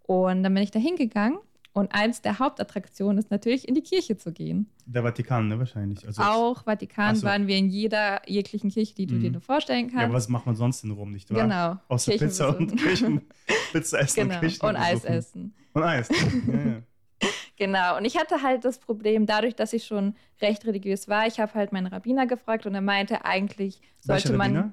Und 0.03 0.43
dann 0.43 0.53
bin 0.55 0.63
ich 0.63 0.71
da 0.71 0.79
hingegangen 0.79 1.39
und 1.77 1.95
eins 1.95 2.23
der 2.23 2.39
Hauptattraktionen 2.39 3.19
ist 3.19 3.31
natürlich 3.31 3.69
in 3.69 3.75
die 3.75 3.83
Kirche 3.83 4.17
zu 4.17 4.33
gehen. 4.33 4.71
Der 4.87 5.03
Vatikan, 5.03 5.49
ne, 5.49 5.59
wahrscheinlich. 5.59 6.07
Also, 6.07 6.23
auch 6.23 6.65
Vatikan 6.65 7.17
so. 7.17 7.27
waren 7.27 7.47
wir 7.47 7.57
in 7.59 7.69
jeder 7.69 8.23
jeglichen 8.27 8.71
Kirche, 8.71 8.95
die 8.95 9.07
du 9.07 9.17
Mhm. 9.17 9.21
dir 9.21 9.31
nur 9.33 9.41
vorstellen 9.43 9.87
Ja, 9.89 9.93
kannst. 9.93 10.05
aber 10.07 10.15
was 10.15 10.29
macht 10.29 10.47
man 10.47 10.57
sonst 10.57 10.83
in 10.85 10.91
Rom 10.93 11.13
nicht, 11.13 11.31
wahr? 11.33 11.43
Genau. 11.43 11.77
Außer 11.89 12.13
Kirchen 12.13 12.29
Pizza 12.29 12.49
und 12.57 12.59
besuchen. 12.73 12.79
Kirchen. 12.79 13.21
Pizza 13.73 14.01
essen 14.01 14.21
genau. 14.21 14.35
und 14.35 14.41
Kirchen 14.41 14.67
Und 14.69 14.77
Eis 14.77 15.05
essen. 15.05 15.55
Und 15.75 15.83
Eis. 15.83 16.09
Ja, 16.09 16.55
ja. 16.55 16.83
Genau, 17.59 17.97
und 17.97 18.05
ich 18.05 18.19
hatte 18.19 18.43
halt 18.43 18.65
das 18.67 18.79
Problem, 18.79 19.25
dadurch, 19.25 19.55
dass 19.57 19.73
ich 19.73 19.85
schon 19.87 20.15
recht 20.43 20.67
religiös 20.67 21.09
war, 21.09 21.27
ich 21.27 21.41
habe 21.41 21.55
halt 21.55 21.73
meinen 21.73 21.87
Rabbiner 21.87 22.27
gefragt 22.27 22.67
und 22.67 22.75
er 22.75 22.83
meinte, 22.83 23.25
eigentlich 23.25 23.81
sollte 23.99 24.29
Welcher 24.31 24.37
man. 24.37 24.57
Rabbiner? 24.57 24.73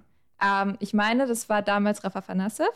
Ähm, 0.71 0.75
ich 0.79 0.93
meine, 0.93 1.25
das 1.25 1.47
war 1.47 1.61
damals 1.61 2.03
Rafa 2.03 2.21
Fanassev, 2.21 2.67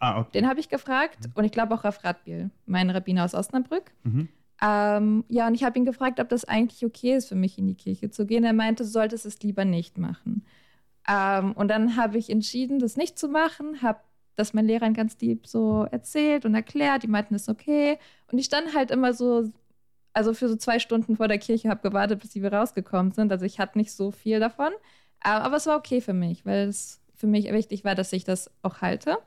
Ah, 0.00 0.20
okay. 0.20 0.30
den 0.34 0.48
habe 0.48 0.60
ich 0.60 0.68
gefragt 0.68 1.28
und 1.34 1.44
ich 1.44 1.52
glaube 1.52 1.74
auch 1.74 1.84
Raf 1.84 2.04
Radbil, 2.04 2.50
mein 2.66 2.90
Rabbiner 2.90 3.24
aus 3.24 3.34
Osnabrück. 3.34 3.90
Mhm. 4.04 4.28
Ähm, 4.60 5.24
ja, 5.28 5.46
und 5.46 5.54
ich 5.54 5.64
habe 5.64 5.78
ihn 5.78 5.84
gefragt, 5.84 6.20
ob 6.20 6.28
das 6.28 6.44
eigentlich 6.44 6.84
okay 6.84 7.14
ist 7.16 7.28
für 7.28 7.34
mich, 7.34 7.58
in 7.58 7.66
die 7.66 7.74
Kirche 7.74 8.10
zu 8.10 8.26
gehen. 8.26 8.44
Er 8.44 8.52
meinte, 8.52 8.82
du 8.82 8.88
solltest 8.88 9.24
es 9.26 9.40
lieber 9.40 9.64
nicht 9.64 9.98
machen. 9.98 10.44
Ähm, 11.08 11.52
und 11.52 11.68
dann 11.68 11.96
habe 11.96 12.18
ich 12.18 12.30
entschieden, 12.30 12.78
das 12.78 12.96
nicht 12.96 13.18
zu 13.18 13.28
machen, 13.28 13.82
habe 13.82 14.00
das 14.36 14.54
meinen 14.54 14.66
Lehrern 14.66 14.94
ganz 14.94 15.16
lieb 15.20 15.46
so 15.46 15.86
erzählt 15.90 16.44
und 16.44 16.54
erklärt. 16.54 17.02
Die 17.02 17.08
meinten, 17.08 17.34
es 17.34 17.42
ist 17.42 17.48
okay. 17.48 17.98
Und 18.30 18.38
ich 18.38 18.46
stand 18.46 18.74
halt 18.74 18.90
immer 18.90 19.12
so, 19.12 19.50
also 20.12 20.34
für 20.34 20.48
so 20.48 20.56
zwei 20.56 20.78
Stunden 20.78 21.16
vor 21.16 21.28
der 21.28 21.38
Kirche, 21.38 21.68
habe 21.68 21.88
gewartet, 21.88 22.20
bis 22.20 22.32
sie 22.32 22.42
wieder 22.42 22.58
rausgekommen 22.58 23.12
sind. 23.12 23.32
Also 23.32 23.44
ich 23.44 23.58
hatte 23.58 23.78
nicht 23.78 23.92
so 23.92 24.10
viel 24.10 24.38
davon. 24.38 24.72
Äh, 25.24 25.30
aber 25.30 25.56
es 25.56 25.66
war 25.66 25.76
okay 25.76 26.00
für 26.00 26.12
mich, 26.12 26.46
weil 26.46 26.68
es 26.68 27.00
für 27.16 27.26
mich 27.26 27.50
wichtig 27.52 27.84
war, 27.84 27.94
dass 27.94 28.12
ich 28.12 28.24
das 28.24 28.50
auch 28.62 28.80
halte. 28.80 29.18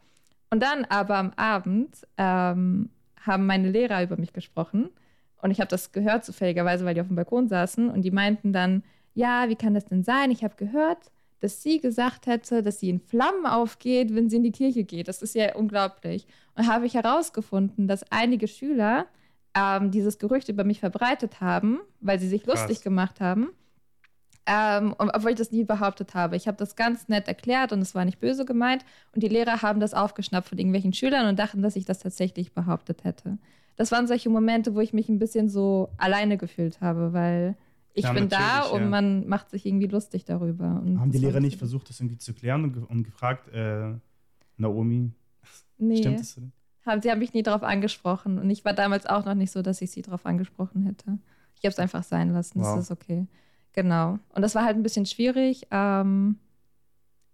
Und 0.51 0.62
dann 0.62 0.86
aber 0.86 1.17
am 1.17 1.31
Abend 1.38 2.05
ähm, 2.17 2.89
haben 3.25 3.46
meine 3.46 3.72
Lehrer 3.72 4.03
über 4.03 4.17
mich 4.17 4.34
gesprochen. 4.34 4.89
Und 5.41 5.50
ich 5.51 5.60
habe 5.60 5.70
das 5.70 5.91
gehört 5.91 6.25
zufälligerweise, 6.25 6.86
weil 6.86 6.93
die 6.93 7.01
auf 7.01 7.08
dem 7.08 7.15
Balkon 7.15 7.48
saßen. 7.48 7.89
Und 7.89 8.03
die 8.03 8.12
meinten 8.12 8.53
dann, 8.53 8.84
ja, 9.13 9.50
wie 9.50 9.55
kann 9.55 9.74
das 9.74 9.86
denn 9.86 10.03
sein? 10.03 10.29
Ich 10.29 10.43
habe 10.43 10.55
gehört, 10.58 11.10
dass 11.39 11.63
sie 11.63 11.79
gesagt 11.79 12.27
hätte, 12.27 12.62
dass 12.62 12.79
sie 12.79 12.89
in 12.89 13.00
Flammen 13.00 13.46
aufgeht, 13.46 14.13
wenn 14.13 14.29
sie 14.29 14.38
in 14.38 14.43
die 14.43 14.51
Kirche 14.51 14.84
geht. 14.84 15.08
Das 15.08 15.22
ist 15.22 15.36
ja 15.36 15.55
unglaublich. 15.55 16.27
Und 16.55 16.67
habe 16.67 16.86
ich 16.86 16.93
herausgefunden, 16.93 17.88
dass 17.88 18.03
einige 18.12 18.48
Schüler 18.48 19.08
ähm, 19.55 19.89
dieses 19.89 20.20
Gerücht 20.20 20.50
über 20.50 20.65
mich 20.65 20.81
verbreitet 20.81 21.39
haben, 21.41 21.79
weil 22.01 22.20
sie 22.20 22.27
sich 22.27 22.43
Krass. 22.43 22.60
lustig 22.62 22.84
gemacht 22.84 23.22
haben. 23.22 23.50
Ähm, 24.48 24.95
obwohl 24.98 25.31
ich 25.31 25.38
das 25.38 25.51
nie 25.51 25.63
behauptet 25.63 26.15
habe. 26.15 26.36
Ich 26.36 26.48
habe 26.48 26.57
das 26.57 26.75
ganz 26.75 27.07
nett 27.07 27.27
erklärt 27.27 27.71
und 27.74 27.79
es 27.79 27.93
war 27.93 28.05
nicht 28.05 28.19
böse 28.19 28.43
gemeint. 28.43 28.83
Und 29.13 29.21
die 29.21 29.27
Lehrer 29.27 29.62
haben 29.62 29.79
das 29.79 29.93
aufgeschnappt 29.93 30.50
von 30.50 30.57
irgendwelchen 30.57 30.93
Schülern 30.93 31.27
und 31.27 31.38
dachten, 31.38 31.62
dass 31.62 31.75
ich 31.75 31.86
das 31.86 32.00
tatsächlich 32.00 32.53
behauptet 32.53 33.03
hätte. 33.03 33.38
Das 33.75 33.91
waren 33.91 34.07
solche 34.07 34.29
Momente, 34.29 34.74
wo 34.74 34.79
ich 34.79 34.93
mich 34.93 35.10
ein 35.10 35.19
bisschen 35.19 35.48
so 35.48 35.89
alleine 35.98 36.38
gefühlt 36.38 36.81
habe, 36.81 37.13
weil 37.13 37.55
ich 37.93 38.05
Ja, 38.05 38.13
bin 38.13 38.29
da 38.29 38.62
und 38.63 38.81
ja. 38.81 38.88
man 38.88 39.27
macht 39.27 39.50
sich 39.51 39.65
irgendwie 39.65 39.88
lustig 39.88 40.25
darüber. 40.25 40.65
Haben 40.65 41.12
die 41.12 41.17
Lehrer 41.19 41.39
nicht 41.39 41.57
versucht, 41.57 41.89
das 41.89 42.00
irgendwie 42.00 42.17
zu 42.17 42.33
klären 42.33 42.63
und, 42.63 42.74
ge 42.74 42.83
und 42.83 43.03
gefragt, 43.03 43.48
äh, 43.53 43.93
Naomi, 44.57 45.12
Nee, 45.77 45.98
stimmt 45.98 46.19
das 46.19 46.36
denn? 46.36 46.51
haben, 46.86 47.01
sie 47.01 47.12
haben 47.12 47.19
mich 47.19 47.33
nie 47.33 47.43
darauf 47.43 47.63
angesprochen 47.63 48.39
und 48.39 48.50
ich 48.50 48.65
war 48.65 48.74
damals 48.74 49.05
auch 49.05 49.24
noch 49.25 49.36
nicht 49.36 49.51
so, 49.51 49.62
dass 49.62 49.81
ich 49.81 49.91
sie 49.91 50.01
darauf 50.01 50.25
angesprochen 50.25 50.83
hätte. 50.86 51.19
Ich 51.55 51.63
habe 51.65 51.74
es 51.74 51.79
einfach 51.79 52.03
sein 52.03 52.31
lassen. 52.33 52.60
Wow. 52.60 52.75
Das 52.75 52.86
ist 52.86 52.91
okay. 52.91 53.27
Genau. 53.74 54.20
Und 54.34 54.42
das 54.42 54.56
war 54.56 54.66
halt 54.66 54.75
ein 54.75 54.84
bisschen 54.84 55.06
schwierig, 55.06 55.68
ähm, 55.72 56.38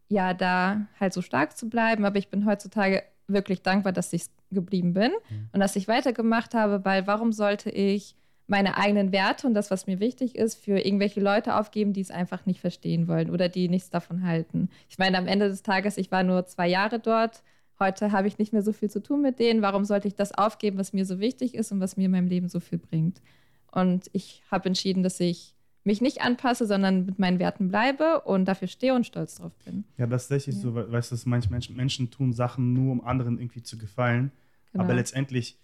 ja, 0.10 0.34
da 0.34 0.88
halt 1.00 1.13
so 1.13 1.22
stark 1.22 1.58
zu 1.58 1.70
bleiben. 1.70 2.06
Aber 2.06 2.17
ich 2.17 2.29
bin 2.29 2.46
heutzutage 2.46 3.03
wirklich 3.27 3.62
dankbar, 3.62 3.91
dass 3.91 4.13
ich 4.13 4.24
geblieben 4.51 4.94
bin 4.94 5.12
Mhm. 5.29 5.50
und 5.51 5.60
dass 5.60 5.75
ich 5.75 5.88
weitergemacht 5.88 6.53
habe, 6.53 6.86
weil 6.86 7.08
warum 7.08 7.34
sollte 7.34 7.70
ich 7.70 8.15
meine 8.50 8.77
eigenen 8.77 9.12
Werte 9.12 9.46
und 9.46 9.53
das, 9.53 9.72
was 9.72 9.88
mir 9.88 10.00
wichtig 10.00 10.36
ist, 10.36 10.56
für 10.56 10.79
irgendwelche 10.79 11.20
Leute 11.20 11.56
aufgeben, 11.58 11.91
die 11.91 12.00
es 12.00 12.12
einfach 12.12 12.46
nicht 12.46 12.62
verstehen 12.62 13.10
wollen 13.10 13.29
oder 13.29 13.50
die 13.50 13.67
nichts 13.67 13.89
davon 13.89 14.25
halten. 14.25 14.70
Ich 14.88 14.98
meine, 14.98 15.17
am 15.17 15.27
Ende 15.27 15.50
des 15.50 15.63
Tages, 15.63 15.98
ich 15.98 16.12
war 16.12 16.24
nur 16.24 16.46
zwei 16.46 16.70
Jahre 16.70 17.00
dort. 17.00 17.44
Heute 17.77 18.13
habe 18.13 18.29
ich 18.29 18.38
nicht 18.38 18.53
mehr 18.53 18.62
so 18.62 18.72
viel 18.72 18.89
zu 18.89 19.03
tun 19.03 19.22
mit 19.22 19.39
denen. 19.39 19.62
Warum 19.62 19.84
sollte 19.84 20.08
ich 20.08 20.15
das 20.15 20.32
aufgeben, 20.32 20.77
was 20.77 20.94
mir 20.94 21.06
so 21.06 21.20
wichtig 21.20 21.56
ist 21.56 21.74
und 21.74 21.82
was 21.82 21.98
mir 21.98 22.06
in 22.06 22.12
meinem 22.12 22.27
Leben 22.27 22.48
so 22.48 22.62
viel 22.62 22.77
bringt? 22.77 23.22
Und 23.70 24.10
ich 24.13 24.41
habe 24.50 24.67
entschieden, 24.67 25.03
dass 25.03 25.20
ich 25.20 25.53
mich 25.88 26.01
nicht 26.01 26.22
anpasse, 26.22 26.67
sondern 26.67 27.06
mit 27.06 27.17
meinen 27.17 27.39
Werten 27.39 27.70
bleibe 27.70 28.22
und 28.22 28.46
dafür 28.46 28.67
stehe 28.67 28.94
und 28.94 29.06
stolz 29.06 29.36
drauf 29.36 29.53
bin. 29.65 29.84
Ja, 29.98 30.06
das 30.06 30.24
ist 30.24 30.27
tatsächlich 30.29 30.56
Ja. 30.58 30.62
so, 30.62 30.75
we- 30.75 30.91
weißt 30.91 31.12
du, 31.12 31.15
dass 31.15 31.25
manche 31.25 31.50
Menschen, 31.50 31.75
Menschen 31.75 32.12
tun 32.12 32.32
Sachen 32.34 32.74
nur, 32.74 32.91
um 32.91 33.03
anderen 33.03 33.39
irgendwie 33.39 33.63
zu 33.63 33.77
gefallen. 33.77 34.32
Genau. 34.72 34.84
Aber 34.84 34.94
letztendlich, 34.94 35.58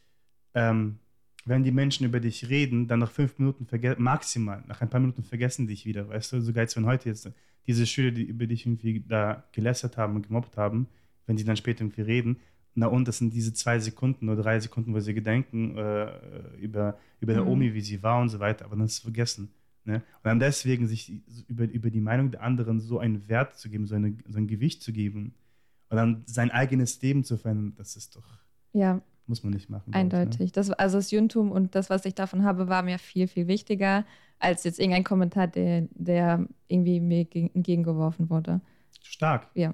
ähm, 0.55 0.97
wenn 1.45 1.63
die 1.63 1.71
Menschen 1.71 2.05
über 2.05 2.19
dich 2.19 2.49
reden, 2.49 2.87
dann 2.87 2.99
nach 2.99 3.11
fünf 3.11 3.37
Minuten 3.37 3.67
maximal, 3.97 4.63
nach 4.67 4.81
ein 4.81 4.89
paar 4.89 5.01
Minuten 5.01 5.23
vergessen 5.23 5.67
dich 5.67 5.85
wieder, 5.85 6.07
weißt 6.07 6.33
du, 6.33 6.41
sogar 6.41 6.63
jetzt, 6.63 6.75
wenn 6.77 6.85
heute 6.85 7.09
jetzt 7.09 7.29
diese 7.67 7.85
Schüler, 7.85 8.11
die 8.11 8.23
über 8.23 8.47
dich 8.47 8.65
irgendwie 8.65 9.03
da 9.07 9.43
gelästert 9.51 9.97
haben 9.97 10.15
und 10.15 10.27
gemobbt 10.27 10.55
haben, 10.57 10.87
wenn 11.27 11.37
sie 11.37 11.43
dann 11.45 11.57
später 11.57 11.81
irgendwie 11.83 12.01
reden, 12.01 12.39
na 12.75 12.87
und, 12.87 13.07
das 13.07 13.19
sind 13.19 13.33
diese 13.33 13.53
zwei 13.53 13.77
Sekunden 13.79 14.29
oder 14.29 14.41
drei 14.41 14.59
Sekunden, 14.59 14.93
wo 14.95 14.99
sie 14.99 15.13
gedenken 15.13 15.77
äh, 15.77 16.07
über, 16.59 16.97
über 17.19 17.33
der 17.33 17.43
Mhm. 17.43 17.49
Omi, 17.49 17.73
wie 17.73 17.81
sie 17.81 18.01
war 18.01 18.19
und 18.21 18.29
so 18.29 18.39
weiter, 18.39 18.65
aber 18.65 18.75
dann 18.77 18.85
ist 18.85 18.93
es 18.93 18.99
vergessen. 18.99 19.51
Ne? 19.85 19.95
Und 19.95 20.01
dann 20.23 20.39
deswegen 20.39 20.87
sich 20.87 21.11
über, 21.47 21.65
über 21.65 21.89
die 21.89 21.99
Meinung 22.01 22.31
der 22.31 22.41
anderen 22.41 22.79
so 22.79 22.99
einen 22.99 23.27
Wert 23.27 23.57
zu 23.57 23.69
geben, 23.69 23.85
so, 23.85 23.95
eine, 23.95 24.15
so 24.29 24.37
ein 24.37 24.47
Gewicht 24.47 24.81
zu 24.81 24.93
geben 24.93 25.33
und 25.89 25.97
dann 25.97 26.23
sein 26.25 26.51
eigenes 26.51 27.01
Leben 27.01 27.23
zu 27.23 27.37
verändern, 27.37 27.73
das 27.75 27.95
ist 27.97 28.15
doch, 28.15 28.23
Ja, 28.71 29.01
muss 29.27 29.43
man 29.43 29.53
nicht 29.53 29.69
machen. 29.69 29.91
glaub 29.91 30.03
ich, 30.05 30.11
ne? 30.13 30.19
Eindeutig. 30.19 30.51
Das, 30.53 30.69
also 30.71 30.97
das 30.97 31.11
Judentum 31.11 31.51
und 31.51 31.75
das, 31.75 31.89
was 31.89 32.05
ich 32.05 32.15
davon 32.15 32.43
habe, 32.43 32.69
war 32.69 32.81
mir 32.83 32.97
viel, 32.97 33.27
viel 33.27 33.47
wichtiger 33.47 34.05
als 34.39 34.63
jetzt 34.63 34.79
irgendein 34.79 35.03
Kommentar, 35.03 35.47
der, 35.47 35.87
der 35.91 36.47
irgendwie 36.67 36.99
mir 36.99 37.25
gegen- 37.25 37.51
entgegengeworfen 37.53 38.29
wurde. 38.29 38.61
Stark. 39.01 39.47
Ja. 39.53 39.73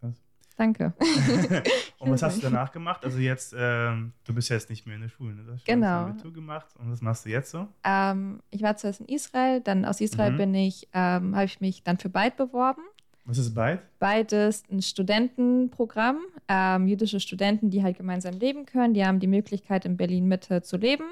Krass. 0.00 0.14
Danke. 0.56 0.94
Und 2.02 2.10
was 2.10 2.22
hast 2.22 2.38
du 2.38 2.42
danach 2.42 2.72
gemacht? 2.72 3.04
Also 3.04 3.18
jetzt, 3.18 3.54
ähm, 3.56 4.12
du 4.24 4.34
bist 4.34 4.48
ja 4.48 4.56
jetzt 4.56 4.68
nicht 4.70 4.86
mehr 4.86 4.96
in 4.96 5.02
der 5.02 5.08
Schule, 5.08 5.34
ne? 5.34 5.42
Du 5.44 5.52
hast 5.52 5.64
Genau. 5.64 5.80
das 6.06 6.10
Abitur 6.10 6.32
gemacht. 6.32 6.66
Und 6.78 6.90
was 6.90 7.00
machst 7.00 7.24
du 7.24 7.30
jetzt 7.30 7.50
so? 7.50 7.68
Ähm, 7.84 8.40
ich 8.50 8.62
war 8.62 8.76
zuerst 8.76 9.00
in 9.00 9.06
Israel, 9.06 9.60
dann 9.60 9.84
aus 9.84 10.00
Israel 10.00 10.32
Mhm. 10.32 10.36
bin 10.36 10.54
ich, 10.54 10.88
ähm, 10.92 11.34
habe 11.36 11.44
ich 11.44 11.60
mich 11.60 11.82
dann 11.84 11.98
für 11.98 12.08
Byte 12.08 12.36
beworben. 12.36 12.82
Was 13.24 13.38
ist 13.38 13.54
Byte? 13.54 13.80
Byte 14.00 14.32
ist 14.32 14.70
ein 14.72 14.82
Studentenprogramm, 14.82 16.18
ähm, 16.48 16.86
jüdische 16.86 17.20
Studenten, 17.20 17.70
die 17.70 17.82
halt 17.82 17.96
gemeinsam 17.96 18.34
leben 18.38 18.66
können. 18.66 18.94
Die 18.94 19.04
haben 19.04 19.20
die 19.20 19.26
Möglichkeit, 19.26 19.84
in 19.84 19.96
Berlin 19.96 20.26
Mitte 20.26 20.62
zu 20.62 20.76
leben 20.76 21.04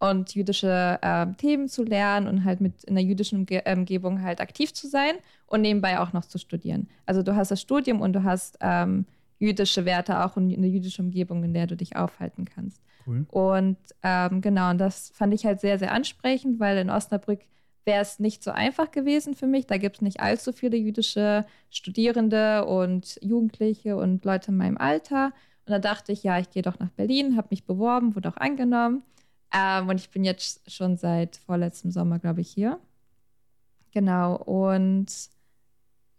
und 0.00 0.34
jüdische 0.34 0.98
ähm, 1.02 1.36
Themen 1.36 1.68
zu 1.68 1.84
lernen 1.84 2.26
und 2.26 2.44
halt 2.44 2.60
mit 2.60 2.82
in 2.84 2.94
der 2.96 3.04
jüdischen 3.04 3.38
Umge 3.40 3.62
Umgebung 3.72 4.22
halt 4.22 4.40
aktiv 4.40 4.72
zu 4.74 4.88
sein 4.88 5.14
und 5.46 5.60
nebenbei 5.62 6.00
auch 6.00 6.12
noch 6.12 6.24
zu 6.24 6.38
studieren. 6.38 6.88
Also 7.06 7.22
du 7.22 7.36
hast 7.36 7.50
das 7.50 7.60
Studium 7.60 8.00
und 8.00 8.12
du 8.14 8.24
hast 8.24 8.58
ähm, 8.60 9.06
jüdische 9.38 9.84
Werte 9.84 10.24
auch 10.24 10.36
und 10.36 10.52
eine 10.52 10.66
jüdische 10.66 11.02
Umgebung, 11.02 11.44
in 11.44 11.54
der 11.54 11.66
du 11.66 11.76
dich 11.76 11.96
aufhalten 11.96 12.44
kannst. 12.44 12.80
Cool. 13.06 13.26
Und 13.30 13.76
ähm, 14.02 14.40
genau, 14.40 14.70
und 14.70 14.78
das 14.78 15.10
fand 15.10 15.34
ich 15.34 15.44
halt 15.44 15.60
sehr, 15.60 15.78
sehr 15.78 15.92
ansprechend, 15.92 16.60
weil 16.60 16.78
in 16.78 16.90
Osnabrück 16.90 17.40
wäre 17.84 18.00
es 18.00 18.18
nicht 18.18 18.42
so 18.42 18.50
einfach 18.50 18.90
gewesen 18.90 19.34
für 19.34 19.46
mich. 19.46 19.66
Da 19.66 19.76
gibt 19.76 19.96
es 19.96 20.02
nicht 20.02 20.20
allzu 20.20 20.52
viele 20.52 20.76
jüdische 20.76 21.44
Studierende 21.70 22.64
und 22.64 23.18
Jugendliche 23.22 23.96
und 23.96 24.24
Leute 24.24 24.50
in 24.50 24.56
meinem 24.56 24.78
Alter. 24.78 25.32
Und 25.66 25.72
da 25.72 25.78
dachte 25.78 26.12
ich, 26.12 26.22
ja, 26.22 26.38
ich 26.38 26.50
gehe 26.50 26.62
doch 26.62 26.78
nach 26.78 26.90
Berlin, 26.90 27.36
habe 27.36 27.48
mich 27.50 27.64
beworben, 27.64 28.14
wurde 28.14 28.30
auch 28.30 28.36
angenommen. 28.36 29.02
Ähm, 29.54 29.88
und 29.88 30.00
ich 30.00 30.10
bin 30.10 30.24
jetzt 30.24 30.70
schon 30.70 30.96
seit 30.96 31.36
vorletztem 31.36 31.90
Sommer, 31.90 32.18
glaube 32.18 32.40
ich, 32.40 32.50
hier. 32.50 32.78
Genau. 33.92 34.36
Und 34.36 35.06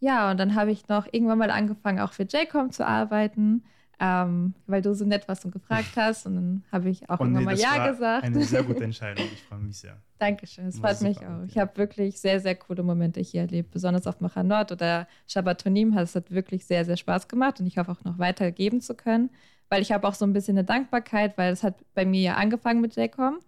ja, 0.06 0.30
und 0.30 0.38
dann 0.38 0.54
habe 0.54 0.72
ich 0.72 0.88
noch 0.88 1.08
irgendwann 1.12 1.40
mal 1.40 1.50
angefangen, 1.50 2.00
auch 2.00 2.14
für 2.14 2.24
JCOM 2.24 2.72
zu 2.72 2.86
arbeiten, 2.86 3.64
ähm, 4.00 4.54
weil 4.68 4.84
du 4.84 4.94
so 4.94 5.04
nett 5.04 5.28
warst 5.28 5.46
und 5.46 5.52
gefragt 5.52 5.88
hast. 5.96 6.28
Und 6.28 6.36
dann 6.36 6.64
habe 6.72 6.90
ich 6.90 7.10
auch 7.10 7.20
Und 7.20 7.34
irgendwann 7.34 7.42
nee, 7.42 7.46
mal 7.46 7.52
das 7.54 7.64
Ja 7.64 7.80
war 7.80 7.92
gesagt. 7.92 8.24
Eine 8.24 8.44
sehr 8.44 8.62
gute 8.62 8.84
Entscheidung. 8.84 9.26
Ich 9.34 9.42
freue 9.42 9.60
mich 9.60 9.80
sehr. 9.80 9.98
Dankeschön, 10.20 10.68
es 10.68 10.78
freut 10.78 11.02
mich 11.02 11.18
auch. 11.26 11.44
Ich 11.48 11.58
habe 11.58 11.76
wirklich 11.78 12.20
sehr, 12.22 12.40
sehr 12.40 12.54
coole 12.54 12.84
Momente 12.84 13.20
hier 13.20 13.42
erlebt, 13.42 13.72
besonders 13.72 14.06
auf 14.06 14.22
Machanot 14.22 14.72
oder 14.72 15.08
Shabbatonim 15.28 15.96
hat 15.96 16.04
es 16.04 16.14
hat 16.14 16.30
wirklich 16.30 16.68
sehr, 16.68 16.86
sehr 16.86 16.98
Spaß 16.98 17.28
gemacht 17.28 17.60
und 17.60 17.66
ich 17.66 17.80
hoffe 17.80 17.92
auch 17.92 18.04
noch 18.04 18.20
weitergeben 18.20 18.82
zu 18.82 18.94
können, 18.94 19.32
weil 19.70 19.82
ich 19.82 19.92
habe 19.92 20.08
auch 20.08 20.14
so 20.14 20.24
ein 20.26 20.34
bisschen 20.34 20.56
eine 20.56 20.66
Dankbarkeit, 20.66 21.36
weil 21.38 21.52
es 21.52 21.64
hat 21.64 21.84
bei 21.96 22.06
mir 22.06 22.22
ja 22.22 22.36
angefangen 22.36 22.80
mit 22.80 22.96
JCOM 22.96 23.40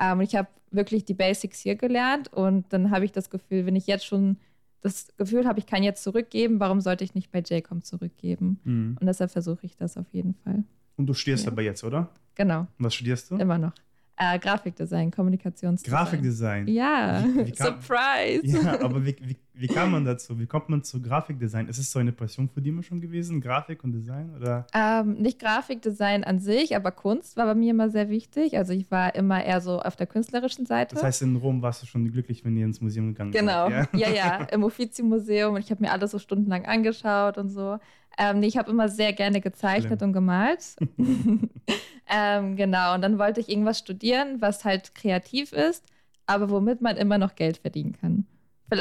ähm, 0.00 0.18
und 0.18 0.24
ich 0.24 0.36
habe 0.36 0.48
wirklich 0.70 1.04
die 1.04 1.14
Basics 1.14 1.58
hier 1.58 1.74
gelernt 1.74 2.32
und 2.32 2.72
dann 2.72 2.90
habe 2.92 3.04
ich 3.04 3.12
das 3.12 3.30
Gefühl, 3.30 3.66
wenn 3.66 3.76
ich 3.76 3.86
jetzt 3.86 4.06
schon 4.06 4.38
das 4.84 5.08
Gefühl 5.16 5.46
habe, 5.46 5.58
ich 5.58 5.66
kann 5.66 5.82
jetzt 5.82 6.02
zurückgeben, 6.02 6.60
warum 6.60 6.80
sollte 6.80 7.02
ich 7.04 7.14
nicht 7.14 7.30
bei 7.32 7.40
JCOM 7.40 7.82
zurückgeben? 7.82 8.60
Mhm. 8.64 8.96
Und 9.00 9.06
deshalb 9.06 9.30
versuche 9.30 9.64
ich 9.66 9.76
das 9.76 9.96
auf 9.96 10.06
jeden 10.12 10.34
Fall. 10.34 10.62
Und 10.96 11.06
du 11.06 11.14
studierst 11.14 11.46
Ja. 11.46 11.52
aber 11.52 11.62
jetzt, 11.62 11.82
oder? 11.82 12.10
Genau, 12.36 12.60
Und 12.60 12.68
was 12.78 12.94
studierst 12.94 13.30
du? 13.30 13.36
immer 13.36 13.58
noch. 13.58 13.72
Äh, 14.16 14.38
Grafikdesign, 14.38 15.10
Kommunikationsdesign. 15.10 15.96
Grafikdesign. 15.98 16.68
Ja, 16.68 17.24
Wie- 17.24 17.46
wie 17.46 17.52
kam- 17.52 17.80
Surprise. 17.82 18.46
Ja, 18.46 18.80
aber 18.84 19.04
wie, 19.04 19.16
wie, 19.20 19.36
wie 19.54 19.66
kam 19.66 19.90
man 19.90 20.04
dazu? 20.04 20.38
Wie 20.38 20.46
kommt 20.46 20.68
man 20.68 20.84
zu 20.84 21.02
Grafikdesign? 21.02 21.66
Ist 21.68 21.78
es 21.78 21.90
so 21.90 21.98
eine 21.98 22.12
Passion 22.12 22.48
für 22.48 22.60
die 22.60 22.68
immer 22.68 22.84
schon 22.84 23.00
gewesen? 23.00 23.40
Grafik 23.40 23.82
und 23.82 23.90
Design? 23.92 24.30
Oder? 24.36 24.66
Ähm, 24.72 25.14
nicht 25.14 25.40
Grafikdesign 25.40 26.22
an 26.22 26.38
sich, 26.38 26.76
aber 26.76 26.92
Kunst 26.92 27.36
war 27.36 27.46
bei 27.46 27.56
mir 27.56 27.70
immer 27.72 27.90
sehr 27.90 28.08
wichtig. 28.08 28.56
Also 28.56 28.72
ich 28.72 28.88
war 28.90 29.16
immer 29.16 29.44
eher 29.44 29.60
so 29.60 29.80
auf 29.80 29.96
der 29.96 30.06
künstlerischen 30.06 30.64
Seite. 30.64 30.94
Das 30.94 31.02
heißt, 31.02 31.22
in 31.22 31.34
Rom 31.34 31.60
warst 31.62 31.82
du 31.82 31.86
schon 31.86 32.10
glücklich, 32.12 32.44
wenn 32.44 32.56
ihr 32.56 32.66
ins 32.66 32.80
Museum 32.80 33.08
gegangen 33.08 33.32
genau. 33.32 33.68
seid. 33.68 33.88
Ja, 33.94 34.10
ja, 34.10 34.36
im 34.52 34.62
Uffizi-Museum 34.62 35.54
und 35.56 35.60
ich 35.60 35.70
habe 35.72 35.82
mir 35.82 35.90
alles 35.90 36.12
so 36.12 36.20
stundenlang 36.20 36.66
angeschaut 36.66 37.36
und 37.36 37.48
so. 37.50 37.78
Ähm, 38.18 38.42
ich 38.42 38.56
habe 38.56 38.70
immer 38.70 38.88
sehr 38.88 39.12
gerne 39.12 39.40
gezeichnet 39.40 39.98
Schlimm. 39.98 40.08
und 40.08 40.12
gemalt. 40.12 40.76
ähm, 42.10 42.56
genau, 42.56 42.94
und 42.94 43.02
dann 43.02 43.18
wollte 43.18 43.40
ich 43.40 43.48
irgendwas 43.48 43.78
studieren, 43.78 44.40
was 44.40 44.64
halt 44.64 44.94
kreativ 44.94 45.52
ist, 45.52 45.84
aber 46.26 46.50
womit 46.50 46.80
man 46.80 46.96
immer 46.96 47.18
noch 47.18 47.34
Geld 47.34 47.58
verdienen 47.58 47.92
kann. 48.00 48.26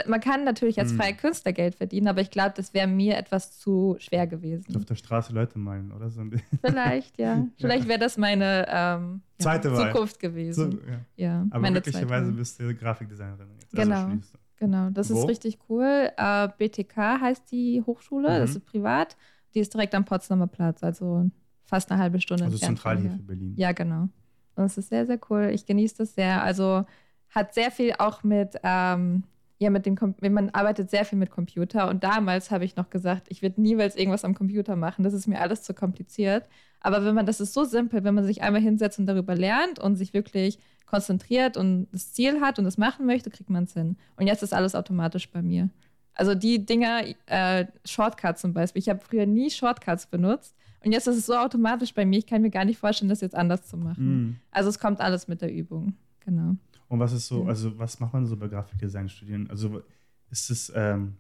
Man 0.08 0.22
kann 0.22 0.44
natürlich 0.46 0.80
als 0.80 0.92
Hm. 0.92 0.98
freier 0.98 1.14
Künstler 1.14 1.52
Geld 1.52 1.76
verdienen, 1.76 2.08
aber 2.08 2.22
ich 2.22 2.32
glaube, 2.32 2.54
das 2.56 2.74
wäre 2.74 2.88
mir 2.88 3.18
etwas 3.18 3.60
zu 3.60 3.96
schwer 4.00 4.26
gewesen. 4.26 4.76
Auf 4.76 4.86
der 4.86 4.96
Straße 4.96 5.34
Leute 5.34 5.60
malen, 5.60 5.92
oder? 5.92 6.10
So 6.10 6.22
ein 6.22 6.30
bisschen. 6.32 6.60
Vielleicht, 6.66 7.20
ja. 7.20 7.46
Vielleicht 7.58 7.88
wäre 7.88 8.00
das 8.00 8.18
meine 8.18 8.66
ähm, 8.70 9.22
ja, 9.40 9.44
Zweite 9.44 9.72
Wahl. 9.74 9.92
Zukunft 9.92 10.16
So, 10.16 10.20
gewesen. 10.30 10.80
ja. 11.18 11.26
ja, 11.26 11.46
Aber 11.52 11.70
möglicherweise 11.70 12.32
bist 12.32 12.60
du 12.60 12.74
Grafikdesignerin 12.74 13.50
jetzt. 13.60 13.72
Genau. 13.72 13.96
Also 13.96 14.08
studierst 14.08 14.34
du. 14.34 14.38
Genau, 14.64 14.90
das 14.92 15.10
Wo? 15.12 15.20
ist 15.20 15.28
richtig 15.28 15.60
cool. 15.68 16.10
Äh, 16.16 16.48
BTK 16.58 17.20
heißt 17.20 17.52
die 17.52 17.84
Hochschule, 17.86 18.40
das 18.40 18.52
Mhm. 18.52 18.56
ist 18.58 18.66
privat. 18.66 19.18
Die 19.54 19.60
ist 19.60 19.74
direkt 19.74 19.94
am 19.94 20.06
Potsdamer 20.06 20.48
Platz, 20.48 20.82
also 20.84 21.30
fast 21.66 21.92
eine 21.92 22.02
halbe 22.02 22.22
Stunde 22.22 22.46
Also 22.46 22.58
zentral 22.58 22.98
hier 22.98 23.12
für 23.12 23.24
Berlin. 23.24 23.54
Ja, 23.58 23.74
genau. 23.74 24.08
Und 24.56 24.64
es 24.64 24.78
ist 24.78 24.88
sehr, 24.88 25.06
sehr 25.06 25.20
cool. 25.30 25.50
Ich 25.54 25.66
genieße 25.66 25.98
das 25.98 26.16
sehr. 26.16 26.42
Also 26.44 26.86
hat 27.30 27.54
sehr 27.54 27.72
viel 27.72 27.94
auch 28.00 28.24
mit, 28.24 28.56
ähm, 28.64 29.24
ja, 29.60 29.70
mit 29.70 29.86
dem, 29.86 29.98
Com 29.98 30.16
man 30.22 30.50
arbeitet 30.52 30.90
sehr 30.90 31.04
viel 31.04 31.20
mit 31.20 31.30
Computer. 31.30 31.90
Und 31.90 32.06
damals 32.06 32.50
habe 32.50 32.64
ich 32.64 32.78
noch 32.78 32.90
gesagt, 32.90 33.28
ich 33.30 33.42
würde 33.42 33.60
niemals 33.62 33.98
irgendwas 33.98 34.24
am 34.24 34.34
Computer 34.34 34.78
machen. 34.78 35.04
Das 35.04 35.14
ist 35.14 35.28
mir 35.28 35.42
alles 35.42 35.64
zu 35.64 35.74
kompliziert. 35.74 36.48
Aber 36.84 37.04
wenn 37.04 37.16
man, 37.16 37.26
das 37.26 37.40
ist 37.40 37.54
so 37.54 37.64
simpel, 37.64 38.04
wenn 38.04 38.14
man 38.14 38.26
sich 38.26 38.44
einmal 38.44 38.62
hinsetzt 38.62 39.00
und 39.00 39.08
darüber 39.08 39.36
lernt 39.36 39.80
und 39.80 39.96
sich 39.96 40.14
wirklich 40.14 40.60
konzentriert 40.86 41.58
und 41.58 41.88
das 41.92 42.14
Ziel 42.14 42.40
hat 42.42 42.60
und 42.60 42.66
das 42.66 42.78
machen 42.78 43.06
möchte, 43.08 43.32
kriegt 43.32 43.50
man 43.50 43.64
es 43.64 43.74
hin. 43.74 43.96
Und 44.18 44.28
jetzt 44.28 44.44
ist 44.44 44.54
alles 44.54 44.76
automatisch 44.76 45.30
bei 45.32 45.42
mir. 45.42 45.70
Also 46.14 46.36
die 46.36 46.64
Dinger, 46.64 47.02
äh, 47.26 47.66
Shortcuts 47.86 48.42
zum 48.42 48.54
Beispiel. 48.54 48.80
Ich 48.82 48.90
habe 48.90 49.00
früher 49.00 49.26
nie 49.26 49.50
Shortcuts 49.50 50.06
benutzt. 50.06 50.56
Und 50.86 50.92
jetzt 50.92 51.08
ist 51.08 51.16
es 51.18 51.26
so 51.26 51.36
automatisch 51.36 51.94
bei 51.94 52.06
mir, 52.06 52.20
ich 52.20 52.28
kann 52.28 52.42
mir 52.42 52.52
gar 52.52 52.66
nicht 52.66 52.78
vorstellen, 52.78 53.10
das 53.10 53.22
jetzt 53.22 53.34
anders 53.36 53.66
zu 53.66 53.78
machen. 53.78 54.06
Mhm. 54.06 54.36
Also 54.52 54.70
es 54.70 54.78
kommt 54.78 55.00
alles 55.00 55.28
mit 55.28 55.42
der 55.42 55.52
Übung. 55.52 55.96
Genau. 56.20 56.58
Und 56.90 57.00
was 57.00 57.14
ist 57.14 57.28
so, 57.28 57.44
Ja. 57.44 57.50
also 57.50 57.80
was 57.80 58.00
macht 58.02 58.14
man 58.14 58.26
so 58.28 58.36
bei 58.38 58.50
Grafikdesign 58.50 59.08
studieren? 59.10 59.50
Also 59.50 59.82
ist 60.30 60.52
es 60.52 60.72
ähm, 60.76 61.14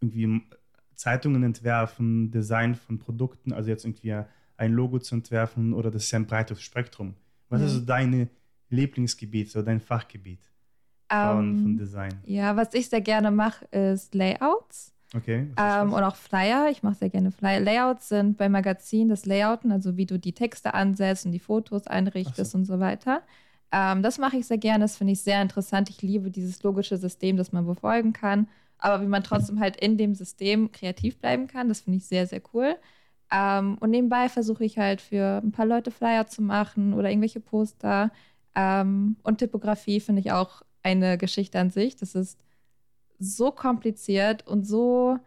irgendwie 0.00 0.40
Zeitungen 0.94 1.42
entwerfen, 1.42 2.30
Design 2.30 2.76
von 2.76 2.98
Produkten, 2.98 3.52
also 3.52 3.68
jetzt 3.68 3.84
irgendwie 3.84 4.22
ein 4.56 4.72
Logo 4.72 4.98
zu 4.98 5.14
entwerfen 5.14 5.72
oder 5.74 5.90
das 5.90 6.04
ist 6.04 6.10
ja 6.12 6.18
ein 6.18 6.26
breites 6.26 6.62
Spektrum. 6.62 7.14
Was 7.48 7.60
Ja. 7.60 7.66
ist 7.66 7.72
so 7.74 7.80
deine 7.80 8.28
Lieblingsgebiet 8.70 9.54
oder 9.54 9.64
dein 9.64 9.80
Fachgebiet 9.80 10.40
von, 11.08 11.56
von 11.58 11.72
Ähm, 11.72 11.76
Design? 11.76 12.20
ja, 12.24 12.56
was 12.56 12.72
ich 12.74 12.88
sehr 12.88 13.00
gerne 13.00 13.30
mache, 13.30 13.64
ist 13.66 14.14
Layouts 14.14 14.94
Okay. 15.14 15.50
ähm, 15.58 15.92
und 15.92 16.02
auch 16.02 16.16
Flyer. 16.16 16.68
Ich 16.70 16.82
mache 16.82 16.94
sehr 16.94 17.10
gerne 17.10 17.30
Flyer. 17.30 17.60
Layouts 17.60 18.08
sind 18.08 18.38
bei 18.38 18.48
Magazinen 18.48 19.10
das 19.10 19.26
Layouten, 19.26 19.70
also 19.72 19.96
wie 19.98 20.06
du 20.06 20.18
die 20.18 20.32
Texte 20.32 20.72
ansetzt 20.74 21.26
und 21.26 21.32
die 21.32 21.38
Fotos 21.38 21.86
einrichtest 21.86 22.52
so. 22.52 22.58
und 22.58 22.64
so 22.64 22.80
weiter. 22.80 23.22
Ähm, 23.70 24.02
das 24.02 24.18
mache 24.18 24.38
ich 24.38 24.46
sehr 24.46 24.58
gerne, 24.58 24.84
das 24.84 24.96
finde 24.96 25.12
ich 25.12 25.20
sehr 25.22 25.42
interessant. 25.42 25.90
Ich 25.90 26.00
liebe 26.02 26.30
dieses 26.30 26.62
logische 26.62 26.96
System, 26.96 27.36
das 27.36 27.52
man 27.52 27.66
befolgen 27.66 28.12
kann, 28.14 28.48
aber 28.78 29.02
wie 29.02 29.06
man 29.08 29.22
trotzdem 29.22 29.60
halt 29.60 29.76
in 29.76 29.98
dem 29.98 30.14
System 30.14 30.72
kreativ 30.72 31.18
bleiben 31.18 31.46
kann, 31.46 31.68
das 31.68 31.80
finde 31.82 31.98
ich 31.98 32.06
sehr, 32.06 32.26
sehr 32.26 32.40
cool. 32.54 32.76
Ähm, 33.32 33.78
und 33.80 33.90
nebenbei 33.90 34.28
versuche 34.28 34.64
ich 34.64 34.78
halt 34.78 35.00
für 35.00 35.40
ein 35.42 35.52
paar 35.52 35.66
Leute 35.66 35.90
Flyer 35.90 36.26
zu 36.26 36.42
machen 36.42 36.92
oder 36.94 37.08
irgendwelche 37.08 37.40
Poster. 37.40 38.10
Ähm, 38.54 39.16
und 39.22 39.38
Typografie 39.38 40.00
finde 40.00 40.20
ich 40.20 40.32
auch 40.32 40.62
eine 40.82 41.16
Geschichte 41.16 41.58
an 41.58 41.70
sich. 41.70 41.96
Das 41.96 42.14
ist 42.14 42.38
so 43.18 43.50
kompliziert 43.50 44.46
und 44.46 44.66
so 44.66 45.18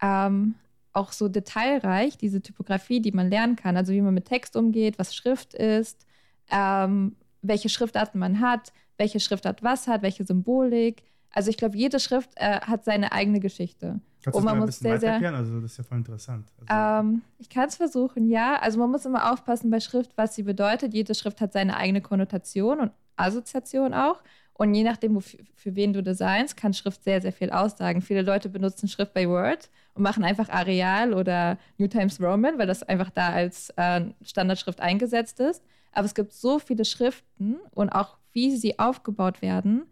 ähm, 0.00 0.56
auch 0.92 1.12
so 1.12 1.28
detailreich, 1.28 2.18
diese 2.18 2.42
Typografie, 2.42 3.00
die 3.00 3.12
man 3.12 3.30
lernen 3.30 3.56
kann. 3.56 3.76
Also 3.76 3.92
wie 3.92 4.00
man 4.00 4.14
mit 4.14 4.26
Text 4.26 4.56
umgeht, 4.56 4.98
was 4.98 5.14
Schrift 5.14 5.54
ist, 5.54 6.06
ähm, 6.50 7.16
welche 7.42 7.68
Schriftarten 7.68 8.18
man 8.20 8.40
hat, 8.40 8.72
welche 8.98 9.20
Schriftart 9.20 9.62
was 9.62 9.86
hat, 9.86 10.02
welche 10.02 10.24
Symbolik. 10.24 11.04
Also 11.30 11.50
ich 11.50 11.56
glaube, 11.56 11.76
jede 11.76 12.00
Schrift 12.00 12.30
äh, 12.36 12.60
hat 12.60 12.84
seine 12.84 13.12
eigene 13.12 13.40
Geschichte. 13.40 14.00
Kannst 14.22 14.40
mal 14.40 14.54
ein 14.54 14.66
bisschen 14.66 14.98
sehr, 14.98 15.12
erklären? 15.12 15.34
Also 15.34 15.60
das 15.60 15.72
ist 15.72 15.78
ja 15.78 15.84
voll 15.84 15.98
interessant. 15.98 16.46
Also 16.68 17.06
ähm, 17.08 17.22
ich 17.38 17.48
kann 17.48 17.68
es 17.68 17.76
versuchen, 17.76 18.28
ja. 18.28 18.56
Also 18.56 18.78
man 18.78 18.90
muss 18.90 19.04
immer 19.04 19.32
aufpassen 19.32 19.70
bei 19.70 19.80
Schrift, 19.80 20.12
was 20.16 20.34
sie 20.34 20.44
bedeutet. 20.44 20.94
Jede 20.94 21.14
Schrift 21.14 21.40
hat 21.40 21.52
seine 21.52 21.76
eigene 21.76 22.00
Konnotation 22.00 22.80
und 22.80 22.92
Assoziation 23.16 23.94
auch. 23.94 24.22
Und 24.54 24.74
je 24.74 24.84
nachdem, 24.84 25.16
wofür, 25.16 25.40
für 25.54 25.74
wen 25.74 25.92
du 25.92 26.02
designst, 26.02 26.56
kann 26.56 26.74
Schrift 26.74 27.02
sehr, 27.02 27.20
sehr 27.20 27.32
viel 27.32 27.50
aussagen. 27.50 28.02
Viele 28.02 28.22
Leute 28.22 28.48
benutzen 28.48 28.86
Schrift 28.86 29.12
bei 29.14 29.28
Word 29.28 29.70
und 29.94 30.02
machen 30.02 30.24
einfach 30.24 30.48
Areal 30.50 31.14
oder 31.14 31.58
New 31.78 31.88
Times 31.88 32.20
Roman, 32.20 32.58
weil 32.58 32.66
das 32.66 32.82
einfach 32.82 33.10
da 33.10 33.30
als 33.30 33.70
äh, 33.76 34.02
Standardschrift 34.22 34.80
eingesetzt 34.80 35.40
ist. 35.40 35.64
Aber 35.92 36.04
es 36.04 36.14
gibt 36.14 36.32
so 36.32 36.58
viele 36.58 36.84
Schriften 36.84 37.56
und 37.72 37.90
auch 37.90 38.18
wie 38.32 38.56
sie 38.56 38.78
aufgebaut 38.78 39.42
werden, 39.42 39.82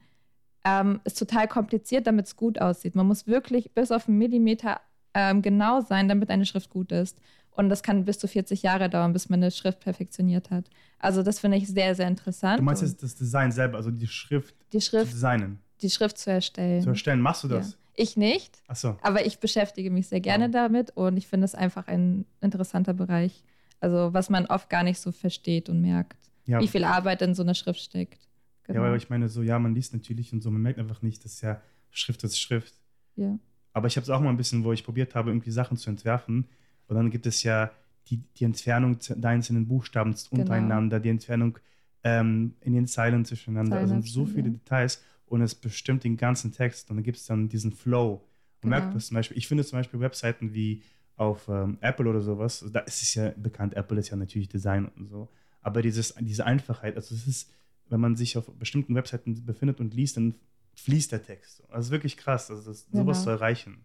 ähm, 0.64 1.00
ist 1.04 1.18
total 1.18 1.48
kompliziert, 1.48 2.06
damit 2.06 2.26
es 2.26 2.36
gut 2.36 2.60
aussieht. 2.60 2.94
Man 2.94 3.06
muss 3.06 3.26
wirklich 3.26 3.72
bis 3.72 3.90
auf 3.90 4.08
einen 4.08 4.18
Millimeter 4.18 4.80
ähm, 5.14 5.42
genau 5.42 5.80
sein, 5.80 6.08
damit 6.08 6.30
eine 6.30 6.46
Schrift 6.46 6.70
gut 6.70 6.92
ist. 6.92 7.18
Und 7.52 7.68
das 7.68 7.82
kann 7.82 8.04
bis 8.04 8.18
zu 8.18 8.28
40 8.28 8.62
Jahre 8.62 8.88
dauern, 8.88 9.12
bis 9.12 9.28
man 9.28 9.40
eine 9.40 9.50
Schrift 9.50 9.80
perfektioniert 9.80 10.50
hat. 10.50 10.70
Also 10.98 11.22
das 11.22 11.40
finde 11.40 11.56
ich 11.56 11.66
sehr, 11.66 11.94
sehr 11.94 12.06
interessant. 12.06 12.60
Du 12.60 12.64
meinst 12.64 12.82
jetzt 12.82 13.02
das 13.02 13.16
Design 13.16 13.52
selber, 13.52 13.76
also 13.76 13.90
die 13.90 14.06
Schrift, 14.06 14.54
die 14.72 14.80
Schrift 14.80 15.08
zu 15.08 15.12
designen? 15.12 15.58
Die 15.82 15.90
Schrift 15.90 16.18
zu 16.18 16.30
erstellen. 16.30 16.82
Zu 16.82 16.90
erstellen, 16.90 17.20
machst 17.20 17.44
du 17.44 17.48
das? 17.48 17.72
Ja. 17.72 17.76
Ich 17.96 18.16
nicht. 18.16 18.62
Ach 18.68 18.76
so. 18.76 18.96
Aber 19.02 19.26
ich 19.26 19.40
beschäftige 19.40 19.90
mich 19.90 20.08
sehr 20.08 20.20
gerne 20.20 20.46
wow. 20.46 20.52
damit 20.52 20.96
und 20.96 21.16
ich 21.16 21.26
finde 21.26 21.44
es 21.44 21.54
einfach 21.54 21.88
ein 21.88 22.24
interessanter 22.40 22.94
Bereich. 22.94 23.44
Also 23.80 24.12
was 24.12 24.30
man 24.30 24.46
oft 24.46 24.70
gar 24.70 24.82
nicht 24.82 25.00
so 25.00 25.10
versteht 25.10 25.68
und 25.68 25.80
merkt, 25.80 26.16
ja. 26.46 26.60
wie 26.60 26.68
viel 26.68 26.84
Arbeit 26.84 27.22
in 27.22 27.34
so 27.34 27.42
einer 27.42 27.54
Schrift 27.54 27.80
steckt. 27.80 28.28
Genau. 28.72 28.82
Ja, 28.82 28.88
aber 28.88 28.96
ich 28.96 29.10
meine, 29.10 29.28
so, 29.28 29.42
ja, 29.42 29.58
man 29.58 29.74
liest 29.74 29.92
natürlich 29.92 30.32
und 30.32 30.42
so, 30.42 30.50
man 30.50 30.62
merkt 30.62 30.78
einfach 30.78 31.02
nicht, 31.02 31.24
dass 31.24 31.40
ja 31.40 31.60
Schrift 31.90 32.22
ist 32.24 32.38
Schrift. 32.38 32.74
Ja. 33.16 33.38
Aber 33.72 33.86
ich 33.86 33.96
habe 33.96 34.04
es 34.04 34.10
auch 34.10 34.20
mal 34.20 34.30
ein 34.30 34.36
bisschen, 34.36 34.64
wo 34.64 34.72
ich 34.72 34.84
probiert 34.84 35.14
habe, 35.14 35.30
irgendwie 35.30 35.50
Sachen 35.50 35.76
zu 35.76 35.90
entwerfen. 35.90 36.46
Und 36.88 36.96
dann 36.96 37.10
gibt 37.10 37.26
es 37.26 37.42
ja 37.42 37.70
die, 38.08 38.22
die 38.36 38.44
Entfernung 38.44 38.98
der 39.00 39.30
einzelnen 39.30 39.66
Buchstaben 39.66 40.14
genau. 40.14 40.42
untereinander, 40.42 41.00
die 41.00 41.08
Entfernung 41.08 41.58
ähm, 42.02 42.54
in 42.60 42.72
den 42.72 42.86
Zeilen 42.86 43.24
zwischeneinander. 43.24 43.76
Zeilen 43.76 43.92
also 43.92 44.08
so 44.08 44.26
viele 44.26 44.48
ja. 44.48 44.54
Details 44.54 45.02
und 45.26 45.42
es 45.42 45.54
bestimmt 45.54 46.04
den 46.04 46.16
ganzen 46.16 46.52
Text. 46.52 46.90
Und 46.90 46.96
dann 46.96 47.04
gibt 47.04 47.18
es 47.18 47.26
dann 47.26 47.48
diesen 47.48 47.72
Flow. 47.72 48.14
Und 48.62 48.70
genau. 48.70 48.76
merkt 48.78 48.94
das 48.94 49.06
zum 49.06 49.16
Beispiel, 49.16 49.36
ich 49.38 49.46
finde 49.48 49.64
zum 49.64 49.78
Beispiel 49.78 50.00
Webseiten 50.00 50.52
wie 50.54 50.82
auf 51.16 51.48
ähm, 51.48 51.76
Apple 51.80 52.08
oder 52.08 52.20
sowas, 52.20 52.64
da 52.72 52.80
ist 52.80 53.02
es 53.02 53.14
ja 53.14 53.32
bekannt, 53.36 53.74
Apple 53.74 54.00
ist 54.00 54.08
ja 54.08 54.16
natürlich 54.16 54.48
Design 54.48 54.86
und 54.96 55.08
so. 55.08 55.28
Aber 55.60 55.82
dieses, 55.82 56.14
diese 56.18 56.46
Einfachheit, 56.46 56.96
also 56.96 57.14
es 57.14 57.26
ist 57.26 57.52
wenn 57.90 58.00
man 58.00 58.16
sich 58.16 58.38
auf 58.38 58.47
bestimmten 58.59 58.94
Webseiten 58.94 59.44
befindet 59.44 59.80
und 59.80 59.92
liest, 59.94 60.16
dann 60.16 60.35
fließt 60.75 61.12
der 61.12 61.23
Text. 61.23 61.62
Das 61.70 61.87
ist 61.87 61.90
wirklich 61.90 62.16
krass, 62.16 62.50
also 62.50 62.70
das, 62.70 62.87
genau. 62.87 63.04
sowas 63.04 63.23
zu 63.23 63.30
erreichen. 63.30 63.85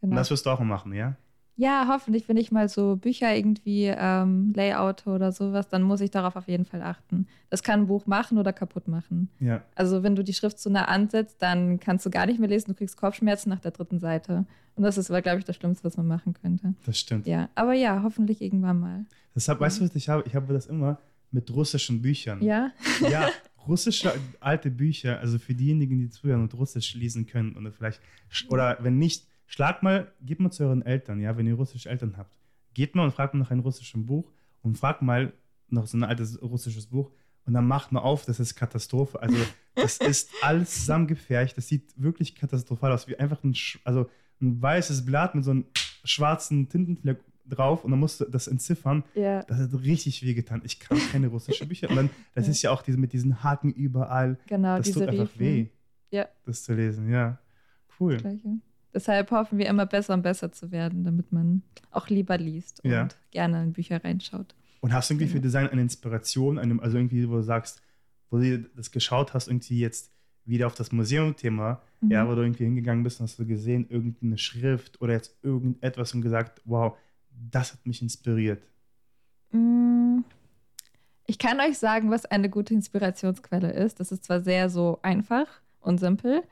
Genau. 0.00 0.12
Und 0.12 0.16
das 0.16 0.30
wirst 0.30 0.46
du 0.46 0.50
auch 0.50 0.58
mal 0.58 0.64
machen, 0.64 0.92
ja? 0.94 1.16
Ja, 1.56 1.86
hoffentlich, 1.86 2.28
wenn 2.28 2.38
ich 2.38 2.50
mal 2.50 2.68
so 2.68 2.96
Bücher 2.96 3.34
irgendwie 3.36 3.84
ähm, 3.84 4.52
Layout 4.56 5.06
oder 5.06 5.32
sowas, 5.32 5.68
dann 5.68 5.82
muss 5.82 6.00
ich 6.00 6.10
darauf 6.10 6.34
auf 6.34 6.48
jeden 6.48 6.64
Fall 6.64 6.80
achten. 6.80 7.26
Das 7.50 7.62
kann 7.62 7.80
ein 7.80 7.86
Buch 7.88 8.06
machen 8.06 8.38
oder 8.38 8.54
kaputt 8.54 8.88
machen. 8.88 9.28
Ja. 9.38 9.62
Also 9.74 10.02
wenn 10.02 10.16
du 10.16 10.24
die 10.24 10.32
Schrift 10.32 10.58
zu 10.58 10.70
nah 10.70 10.86
ansetzt, 10.86 11.36
dann 11.40 11.78
kannst 11.78 12.06
du 12.06 12.10
gar 12.10 12.24
nicht 12.24 12.40
mehr 12.40 12.48
lesen, 12.48 12.70
du 12.70 12.74
kriegst 12.74 12.96
Kopfschmerzen 12.96 13.50
nach 13.50 13.60
der 13.60 13.72
dritten 13.72 13.98
Seite. 13.98 14.46
Und 14.76 14.82
das 14.82 14.96
ist, 14.96 15.08
glaube 15.08 15.38
ich, 15.38 15.44
das 15.44 15.56
Schlimmste, 15.56 15.84
was 15.84 15.98
man 15.98 16.06
machen 16.06 16.32
könnte. 16.32 16.74
Das 16.86 16.98
stimmt. 16.98 17.26
Ja, 17.26 17.50
aber 17.54 17.74
ja, 17.74 18.02
hoffentlich 18.02 18.40
irgendwann 18.40 18.80
mal. 18.80 19.04
Deshalb, 19.34 19.60
weißt 19.60 19.80
du, 19.80 19.84
was 19.84 19.94
ich 19.94 20.08
habe? 20.08 20.24
Ich 20.26 20.34
habe 20.34 20.52
das 20.54 20.66
immer, 20.66 20.98
mit 21.32 21.50
russischen 21.50 22.02
Büchern. 22.02 22.42
Ja? 22.42 22.72
Ja, 23.00 23.30
russische 23.66 24.12
alte 24.40 24.70
Bücher, 24.70 25.18
also 25.20 25.38
für 25.38 25.54
diejenigen, 25.54 25.98
die 25.98 26.10
zuhören 26.10 26.42
und 26.42 26.54
Russisch 26.54 26.94
lesen 26.94 27.26
können 27.26 27.56
oder 27.56 27.72
vielleicht, 27.72 28.00
oder 28.48 28.78
wenn 28.80 28.98
nicht, 28.98 29.26
schlag 29.46 29.82
mal, 29.82 30.12
geht 30.20 30.40
mal 30.40 30.50
zu 30.50 30.64
euren 30.64 30.82
Eltern, 30.82 31.20
ja, 31.20 31.36
wenn 31.36 31.46
ihr 31.46 31.54
russische 31.54 31.88
Eltern 31.88 32.16
habt. 32.16 32.38
Geht 32.74 32.94
mal 32.94 33.04
und 33.04 33.12
fragt 33.12 33.34
mal 33.34 33.40
nach 33.40 33.50
einem 33.50 33.60
russischen 33.60 34.06
Buch 34.06 34.30
und 34.62 34.78
fragt 34.78 35.02
mal 35.02 35.32
noch 35.68 35.86
so 35.86 35.96
ein 35.96 36.04
altes 36.04 36.40
russisches 36.42 36.86
Buch 36.86 37.10
und 37.44 37.54
dann 37.54 37.66
macht 37.66 37.92
mal 37.92 38.00
auf, 38.00 38.24
das 38.24 38.40
ist 38.40 38.54
Katastrophe. 38.54 39.20
Also 39.20 39.36
das 39.74 39.96
ist 39.98 40.30
alles 40.42 40.74
zusammengefärcht, 40.74 41.56
das 41.56 41.68
sieht 41.68 41.92
wirklich 42.00 42.34
katastrophal 42.34 42.92
aus, 42.92 43.08
wie 43.08 43.18
einfach 43.18 43.42
ein, 43.42 43.54
also 43.84 44.08
ein 44.40 44.60
weißes 44.60 45.04
Blatt 45.04 45.34
mit 45.34 45.44
so 45.44 45.52
einem 45.52 45.66
schwarzen 46.04 46.68
Tintenfleck 46.68 47.20
drauf 47.48 47.84
und 47.84 47.90
dann 47.90 48.00
musst 48.00 48.20
du 48.20 48.24
das 48.24 48.46
entziffern. 48.48 49.04
Ja. 49.14 49.42
Das 49.42 49.58
hat 49.58 49.74
richtig 49.82 50.22
wehgetan. 50.24 50.62
Ich 50.64 50.80
kann 50.80 50.98
keine 51.10 51.28
russischen 51.28 51.68
Bücher. 51.68 51.90
Und 51.90 51.96
dann, 51.96 52.10
das 52.34 52.48
ist 52.48 52.62
ja 52.62 52.70
auch 52.70 52.82
diese, 52.82 52.98
mit 52.98 53.12
diesen 53.12 53.42
Haken 53.42 53.72
überall. 53.72 54.38
Genau, 54.46 54.76
das 54.76 54.90
tut 54.90 55.02
einfach 55.08 55.30
weh, 55.38 55.68
ja. 56.10 56.26
das 56.44 56.62
zu 56.62 56.74
lesen. 56.74 57.10
Ja, 57.10 57.38
cool. 57.98 58.18
Deshalb 58.94 59.30
hoffen 59.30 59.58
wir 59.58 59.66
immer 59.66 59.86
besser 59.86 60.14
und 60.14 60.22
besser 60.22 60.52
zu 60.52 60.70
werden, 60.70 61.04
damit 61.04 61.32
man 61.32 61.62
auch 61.90 62.08
lieber 62.08 62.36
liest 62.36 62.84
und 62.84 62.90
ja. 62.90 63.08
gerne 63.30 63.62
in 63.62 63.72
Bücher 63.72 64.04
reinschaut. 64.04 64.54
Und 64.80 64.92
hast 64.92 65.08
du 65.08 65.14
irgendwie 65.14 65.26
genau. 65.26 65.36
für 65.36 65.42
Design 65.42 65.68
eine 65.68 65.80
Inspiration, 65.80 66.58
eine, 66.58 66.80
also 66.82 66.98
irgendwie, 66.98 67.28
wo 67.28 67.36
du 67.36 67.42
sagst, 67.42 67.80
wo 68.30 68.38
du 68.38 68.58
das 68.76 68.90
geschaut 68.90 69.32
hast, 69.32 69.48
irgendwie 69.48 69.78
jetzt 69.78 70.12
wieder 70.44 70.66
auf 70.66 70.74
das 70.74 70.92
Museum-Thema, 70.92 71.80
mhm. 72.00 72.10
ja, 72.10 72.28
wo 72.28 72.34
du 72.34 72.42
irgendwie 72.42 72.64
hingegangen 72.64 73.04
bist 73.04 73.20
und 73.20 73.24
hast 73.24 73.38
du 73.38 73.46
gesehen, 73.46 73.86
irgendeine 73.88 74.38
Schrift 74.38 75.00
oder 75.00 75.12
jetzt 75.12 75.36
irgendetwas 75.42 76.14
und 76.14 76.22
gesagt, 76.22 76.60
wow, 76.64 76.96
das 77.50 77.72
hat 77.72 77.86
mich 77.86 78.02
inspiriert? 78.02 78.62
Mm, 79.50 80.20
ich 81.26 81.38
kann 81.38 81.60
euch 81.60 81.78
sagen, 81.78 82.10
was 82.10 82.26
eine 82.26 82.50
gute 82.50 82.74
Inspirationsquelle 82.74 83.72
ist. 83.72 84.00
Das 84.00 84.12
ist 84.12 84.24
zwar 84.24 84.40
sehr 84.40 84.70
so 84.70 84.98
einfach 85.02 85.46
und 85.80 85.98
simpel, 85.98 86.42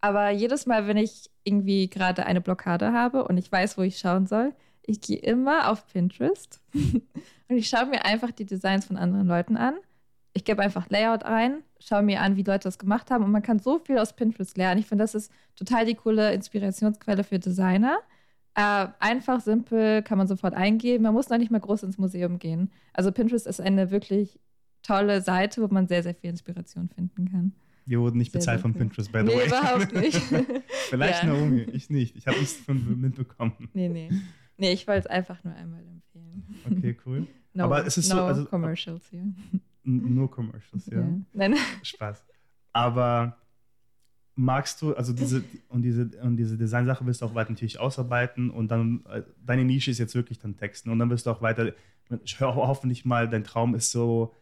aber 0.00 0.30
jedes 0.30 0.66
Mal, 0.66 0.88
wenn 0.88 0.96
ich 0.96 1.30
irgendwie 1.44 1.88
gerade 1.88 2.26
eine 2.26 2.40
Blockade 2.40 2.92
habe 2.92 3.24
und 3.24 3.38
ich 3.38 3.50
weiß, 3.50 3.78
wo 3.78 3.82
ich 3.82 3.98
schauen 3.98 4.26
soll, 4.26 4.52
ich 4.82 5.00
gehe 5.00 5.18
immer 5.18 5.70
auf 5.70 5.86
Pinterest 5.86 6.60
und 6.74 7.56
ich 7.56 7.68
schaue 7.68 7.86
mir 7.86 8.04
einfach 8.04 8.32
die 8.32 8.44
Designs 8.44 8.84
von 8.84 8.96
anderen 8.96 9.28
Leuten 9.28 9.56
an. 9.56 9.76
Ich 10.34 10.44
gebe 10.44 10.60
einfach 10.60 10.88
Layout 10.90 11.22
ein, 11.22 11.62
schaue 11.78 12.02
mir 12.02 12.20
an, 12.20 12.36
wie 12.36 12.42
Leute 12.42 12.64
das 12.64 12.78
gemacht 12.78 13.10
haben 13.10 13.22
und 13.22 13.30
man 13.30 13.42
kann 13.42 13.60
so 13.60 13.78
viel 13.78 13.98
aus 13.98 14.16
Pinterest 14.16 14.56
lernen. 14.56 14.80
Ich 14.80 14.86
finde, 14.86 15.04
das 15.04 15.14
ist 15.14 15.30
total 15.54 15.86
die 15.86 15.94
coole 15.94 16.32
Inspirationsquelle 16.32 17.22
für 17.22 17.38
Designer. 17.38 17.98
Äh, 18.54 18.88
einfach, 18.98 19.40
simpel, 19.40 20.02
kann 20.02 20.18
man 20.18 20.26
sofort 20.26 20.54
eingeben. 20.54 21.04
Man 21.04 21.14
muss 21.14 21.30
noch 21.30 21.38
nicht 21.38 21.50
mal 21.50 21.60
groß 21.60 21.84
ins 21.84 21.98
Museum 21.98 22.38
gehen. 22.38 22.70
Also 22.92 23.10
Pinterest 23.10 23.46
ist 23.46 23.60
eine 23.60 23.90
wirklich 23.90 24.38
tolle 24.82 25.22
Seite, 25.22 25.62
wo 25.62 25.72
man 25.72 25.88
sehr, 25.88 26.02
sehr 26.02 26.14
viel 26.14 26.30
Inspiration 26.30 26.88
finden 26.88 27.30
kann. 27.30 27.52
Wir 27.86 28.00
wurden 28.00 28.18
nicht 28.18 28.32
sehr 28.32 28.40
bezahlt 28.40 28.60
von 28.60 28.74
Pinterest, 28.74 29.10
by 29.10 29.20
the 29.20 29.24
nee, 29.24 29.36
way. 29.36 29.46
überhaupt 29.46 29.92
nicht. 29.94 30.16
Vielleicht 30.90 31.24
ja. 31.24 31.32
Naomi, 31.32 31.62
ich 31.62 31.90
nicht. 31.90 32.14
Ich 32.16 32.26
habe 32.26 32.38
nichts 32.38 32.56
von 32.56 33.00
mitbekommen. 33.00 33.70
Nee, 33.72 33.88
nee. 33.88 34.10
Nee, 34.56 34.72
ich 34.72 34.86
wollte 34.86 35.00
es 35.00 35.06
einfach 35.06 35.42
nur 35.42 35.54
einmal 35.54 35.80
empfehlen. 35.80 36.44
Okay, 36.70 36.96
cool. 37.06 37.26
No, 37.54 37.64
Aber 37.64 37.86
es 37.86 37.98
ist 37.98 38.08
no 38.08 38.16
so. 38.16 38.22
Also, 38.22 38.44
Commercials 38.46 39.10
hier. 39.10 39.24
Nur 39.82 40.30
Commercials, 40.30 40.86
ja. 40.86 41.00
ja. 41.00 41.08
Nein. 41.34 41.54
Spaß. 41.82 42.24
Aber 42.72 43.36
magst 44.34 44.80
du, 44.80 44.94
also 44.94 45.12
diese 45.12 45.44
und 45.68 45.82
diese 45.82 46.10
und 46.22 46.36
diese 46.36 46.56
Designsache 46.56 47.04
wirst 47.06 47.22
du 47.22 47.26
auch 47.26 47.34
weiter 47.34 47.50
natürlich 47.50 47.78
ausarbeiten 47.78 48.50
und 48.50 48.68
dann 48.68 49.04
äh, 49.10 49.22
deine 49.44 49.64
Nische 49.64 49.90
ist 49.90 49.98
jetzt 49.98 50.14
wirklich 50.14 50.38
dann 50.38 50.56
Texten 50.56 50.90
und 50.90 50.98
dann 50.98 51.10
wirst 51.10 51.26
du 51.26 51.30
auch 51.30 51.42
weiter 51.42 51.72
hoffentlich 52.40 53.04
mal 53.04 53.28
dein 53.28 53.44
Traum 53.44 53.74
ist 53.74 53.90
so 53.90 54.34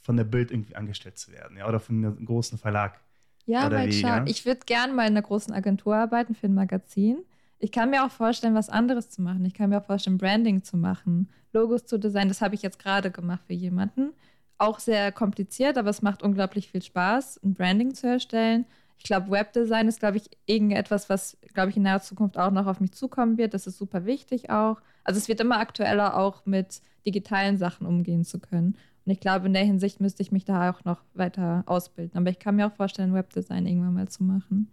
von 0.00 0.16
der 0.16 0.24
Bild 0.24 0.50
irgendwie 0.50 0.76
angestellt 0.76 1.18
zu 1.18 1.32
werden, 1.32 1.56
ja, 1.56 1.66
oder 1.66 1.80
von 1.80 1.96
einem 1.96 2.24
großen 2.24 2.58
Verlag. 2.58 3.00
Ja, 3.46 3.68
mal 3.68 3.90
schauen. 3.92 4.10
Ja? 4.10 4.24
Ich 4.26 4.44
würde 4.44 4.60
gerne 4.66 4.92
mal 4.92 5.02
in 5.02 5.12
einer 5.12 5.22
großen 5.22 5.52
Agentur 5.52 5.96
arbeiten 5.96 6.34
für 6.34 6.46
ein 6.46 6.54
Magazin. 6.54 7.18
Ich 7.58 7.72
kann 7.72 7.90
mir 7.90 8.04
auch 8.04 8.10
vorstellen, 8.10 8.54
was 8.54 8.68
anderes 8.68 9.10
zu 9.10 9.22
machen. 9.22 9.44
Ich 9.44 9.54
kann 9.54 9.70
mir 9.70 9.78
auch 9.78 9.84
vorstellen, 9.84 10.18
Branding 10.18 10.62
zu 10.62 10.76
machen, 10.76 11.30
Logos 11.52 11.86
zu 11.86 11.98
designen. 11.98 12.28
Das 12.28 12.42
habe 12.42 12.54
ich 12.54 12.62
jetzt 12.62 12.78
gerade 12.78 13.10
gemacht 13.10 13.42
für 13.46 13.54
jemanden. 13.54 14.12
Auch 14.58 14.78
sehr 14.78 15.12
kompliziert, 15.12 15.78
aber 15.78 15.90
es 15.90 16.02
macht 16.02 16.22
unglaublich 16.22 16.68
viel 16.70 16.82
Spaß, 16.82 17.40
ein 17.42 17.54
Branding 17.54 17.94
zu 17.94 18.06
erstellen 18.06 18.66
ich 18.98 19.04
glaube, 19.04 19.30
Webdesign 19.30 19.88
ist, 19.88 20.00
glaube 20.00 20.16
ich, 20.16 20.30
irgendetwas, 20.46 21.10
was, 21.10 21.36
glaube 21.52 21.70
ich, 21.70 21.76
in 21.76 21.84
der 21.84 22.00
Zukunft 22.00 22.38
auch 22.38 22.50
noch 22.50 22.66
auf 22.66 22.80
mich 22.80 22.92
zukommen 22.92 23.36
wird. 23.36 23.54
Das 23.54 23.66
ist 23.66 23.78
super 23.78 24.06
wichtig 24.06 24.50
auch. 24.50 24.80
Also 25.02 25.18
es 25.18 25.28
wird 25.28 25.40
immer 25.40 25.58
aktueller, 25.58 26.16
auch 26.16 26.46
mit 26.46 26.80
digitalen 27.06 27.58
Sachen 27.58 27.86
umgehen 27.86 28.24
zu 28.24 28.38
können. 28.38 28.76
Und 29.04 29.12
ich 29.12 29.20
glaube, 29.20 29.46
in 29.46 29.52
der 29.52 29.64
Hinsicht 29.64 30.00
müsste 30.00 30.22
ich 30.22 30.32
mich 30.32 30.44
da 30.44 30.70
auch 30.70 30.84
noch 30.84 31.02
weiter 31.12 31.62
ausbilden. 31.66 32.18
Aber 32.18 32.30
ich 32.30 32.38
kann 32.38 32.56
mir 32.56 32.66
auch 32.66 32.72
vorstellen, 32.72 33.12
Webdesign 33.12 33.66
irgendwann 33.66 33.92
mal 33.92 34.08
zu 34.08 34.24
machen. 34.24 34.70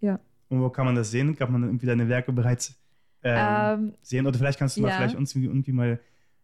Ja. 0.00 0.20
Und 0.50 0.60
wo 0.60 0.68
kann 0.68 0.84
man 0.84 0.94
das 0.94 1.10
sehen? 1.10 1.34
Kann 1.34 1.50
man 1.50 1.62
irgendwie 1.62 1.86
deine 1.86 2.08
Werke 2.08 2.32
bereits 2.32 2.74
ähm, 3.22 3.38
ähm, 3.38 3.94
sehen? 4.02 4.26
Oder 4.26 4.38
vielleicht 4.38 4.58
kannst 4.58 4.76
du 4.76 4.82
mal 4.82 4.88
ja. 4.88 4.96
vielleicht 4.96 5.16
uns 5.16 5.34
irgendwie 5.34 5.72
mal 5.72 5.98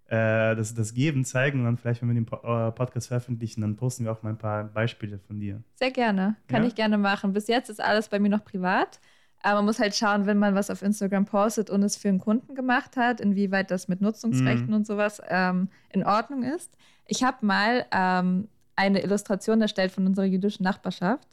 äh, 0.09 0.57
das, 0.57 0.75
das 0.75 0.95
Geben 0.95 1.25
zeigen 1.25 1.61
und 1.61 1.65
dann 1.67 1.77
vielleicht, 1.77 2.01
wenn 2.01 2.09
wir 2.09 2.15
den 2.15 2.27
äh, 2.27 2.73
Podcast 2.73 3.09
veröffentlichen, 3.09 3.61
dann 3.61 3.77
posten 3.77 4.05
wir 4.05 4.13
auch 4.13 4.23
mal 4.23 4.31
ein 4.31 4.39
paar 4.39 4.65
Beispiele 4.65 5.19
von 5.19 5.39
dir. 5.39 5.63
Sehr 5.75 5.91
gerne. 5.91 6.37
Kann 6.49 6.63
ja? 6.63 6.69
ich 6.69 6.75
gerne 6.75 6.97
machen. 6.99 7.33
Bis 7.33 7.47
jetzt 7.47 7.69
ist 7.69 7.81
alles 7.81 8.09
bei 8.09 8.19
mir 8.19 8.31
noch 8.31 8.45
privat. 8.45 9.01
Aber 9.43 9.57
man 9.57 9.67
muss 9.67 9.79
halt 9.79 9.95
schauen, 9.95 10.27
wenn 10.27 10.39
man 10.39 10.55
was 10.55 10.71
auf 10.71 10.83
Instagram 10.83 11.25
postet 11.25 11.71
und 11.71 11.83
es 11.83 11.97
für 11.97 12.09
einen 12.09 12.19
Kunden 12.19 12.55
gemacht 12.55 12.97
hat, 12.97 13.21
inwieweit 13.21 13.71
das 13.71 13.87
mit 13.87 14.01
Nutzungsrechten 14.01 14.69
mhm. 14.69 14.75
und 14.75 14.87
sowas 14.87 15.23
ähm, 15.29 15.69
in 15.91 16.05
Ordnung 16.05 16.43
ist. 16.43 16.77
Ich 17.07 17.23
habe 17.23 17.47
mal 17.47 17.87
ähm, 17.93 18.49
eine 18.75 19.03
Illustration 19.03 19.61
erstellt 19.61 19.93
von 19.93 20.07
unserer 20.07 20.25
jüdischen 20.25 20.65
Nachbarschaft. 20.65 21.29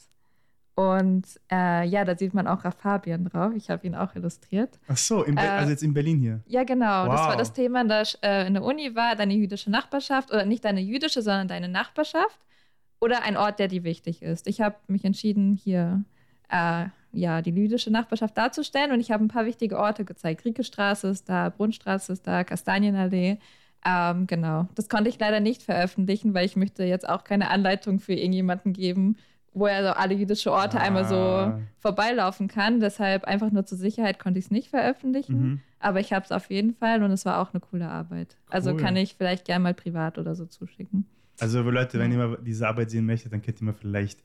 Und 0.76 1.24
äh, 1.50 1.86
ja, 1.88 2.04
da 2.04 2.14
sieht 2.14 2.34
man 2.34 2.46
auch 2.46 2.62
Raf 2.62 2.76
Fabian 2.76 3.24
drauf. 3.24 3.52
Ich 3.56 3.70
habe 3.70 3.86
ihn 3.86 3.94
auch 3.94 4.14
illustriert. 4.14 4.78
Ach 4.88 4.96
so, 4.98 5.24
äh, 5.26 5.34
also 5.34 5.70
jetzt 5.70 5.82
in 5.82 5.94
Berlin 5.94 6.18
hier. 6.18 6.40
Ja, 6.46 6.64
genau. 6.64 7.06
Wow. 7.06 7.12
Das 7.12 7.20
war 7.22 7.36
das 7.36 7.52
Thema 7.54 7.80
in 7.80 7.88
der, 7.88 8.06
äh, 8.22 8.46
in 8.46 8.52
der 8.52 8.62
Uni, 8.62 8.94
war 8.94 9.16
deine 9.16 9.32
jüdische 9.32 9.70
Nachbarschaft 9.70 10.30
oder 10.30 10.44
nicht 10.44 10.66
deine 10.66 10.82
jüdische, 10.82 11.22
sondern 11.22 11.48
deine 11.48 11.70
Nachbarschaft 11.70 12.38
oder 13.00 13.22
ein 13.22 13.38
Ort, 13.38 13.58
der 13.58 13.68
dir 13.68 13.84
wichtig 13.84 14.20
ist. 14.20 14.46
Ich 14.46 14.60
habe 14.60 14.76
mich 14.86 15.06
entschieden, 15.06 15.54
hier 15.54 16.04
äh, 16.50 16.86
ja, 17.12 17.40
die 17.40 17.52
jüdische 17.52 17.90
Nachbarschaft 17.90 18.36
darzustellen 18.36 18.92
und 18.92 19.00
ich 19.00 19.10
habe 19.10 19.24
ein 19.24 19.28
paar 19.28 19.46
wichtige 19.46 19.78
Orte 19.78 20.04
gezeigt. 20.04 20.44
Riekestraße 20.44 21.08
ist 21.08 21.26
da, 21.26 21.48
Brunnstraße 21.48 22.12
ist 22.12 22.26
da, 22.26 22.44
Kastanienallee. 22.44 23.38
Ähm, 23.82 24.26
genau. 24.26 24.68
Das 24.74 24.90
konnte 24.90 25.08
ich 25.08 25.18
leider 25.18 25.40
nicht 25.40 25.62
veröffentlichen, 25.62 26.34
weil 26.34 26.44
ich 26.44 26.56
möchte 26.56 26.84
jetzt 26.84 27.08
auch 27.08 27.24
keine 27.24 27.48
Anleitung 27.48 27.98
für 27.98 28.12
irgendjemanden 28.12 28.74
geben, 28.74 29.16
wo 29.56 29.66
er 29.66 29.82
so 29.82 29.88
alle 29.90 30.14
jüdische 30.14 30.52
Orte 30.52 30.78
ah. 30.78 30.82
einmal 30.82 31.06
so 31.06 31.16
ah. 31.16 31.58
vorbeilaufen 31.78 32.46
kann. 32.46 32.78
Deshalb 32.78 33.24
einfach 33.24 33.50
nur 33.50 33.64
zur 33.64 33.78
Sicherheit 33.78 34.18
konnte 34.18 34.38
ich 34.38 34.46
es 34.46 34.50
nicht 34.50 34.68
veröffentlichen. 34.68 35.40
Mhm. 35.40 35.60
Aber 35.80 35.98
ich 35.98 36.12
habe 36.12 36.24
es 36.24 36.30
auf 36.30 36.50
jeden 36.50 36.74
Fall 36.74 37.02
und 37.02 37.10
es 37.10 37.24
war 37.24 37.40
auch 37.40 37.54
eine 37.54 37.60
coole 37.60 37.88
Arbeit. 37.88 38.36
Also 38.50 38.70
cool. 38.70 38.74
Also 38.76 38.84
kann 38.84 38.96
ich 38.96 39.14
vielleicht 39.14 39.46
gerne 39.46 39.62
mal 39.62 39.74
privat 39.74 40.18
oder 40.18 40.34
so 40.34 40.44
zuschicken. 40.44 41.06
Also 41.40 41.62
Leute, 41.62 41.98
wenn 41.98 42.12
ihr 42.12 42.18
mal 42.18 42.38
diese 42.42 42.68
Arbeit 42.68 42.90
sehen 42.90 43.06
möchtet, 43.06 43.32
dann 43.32 43.40
könnt 43.40 43.60
ihr 43.60 43.64
mal 43.64 43.72
vielleicht 43.72 44.20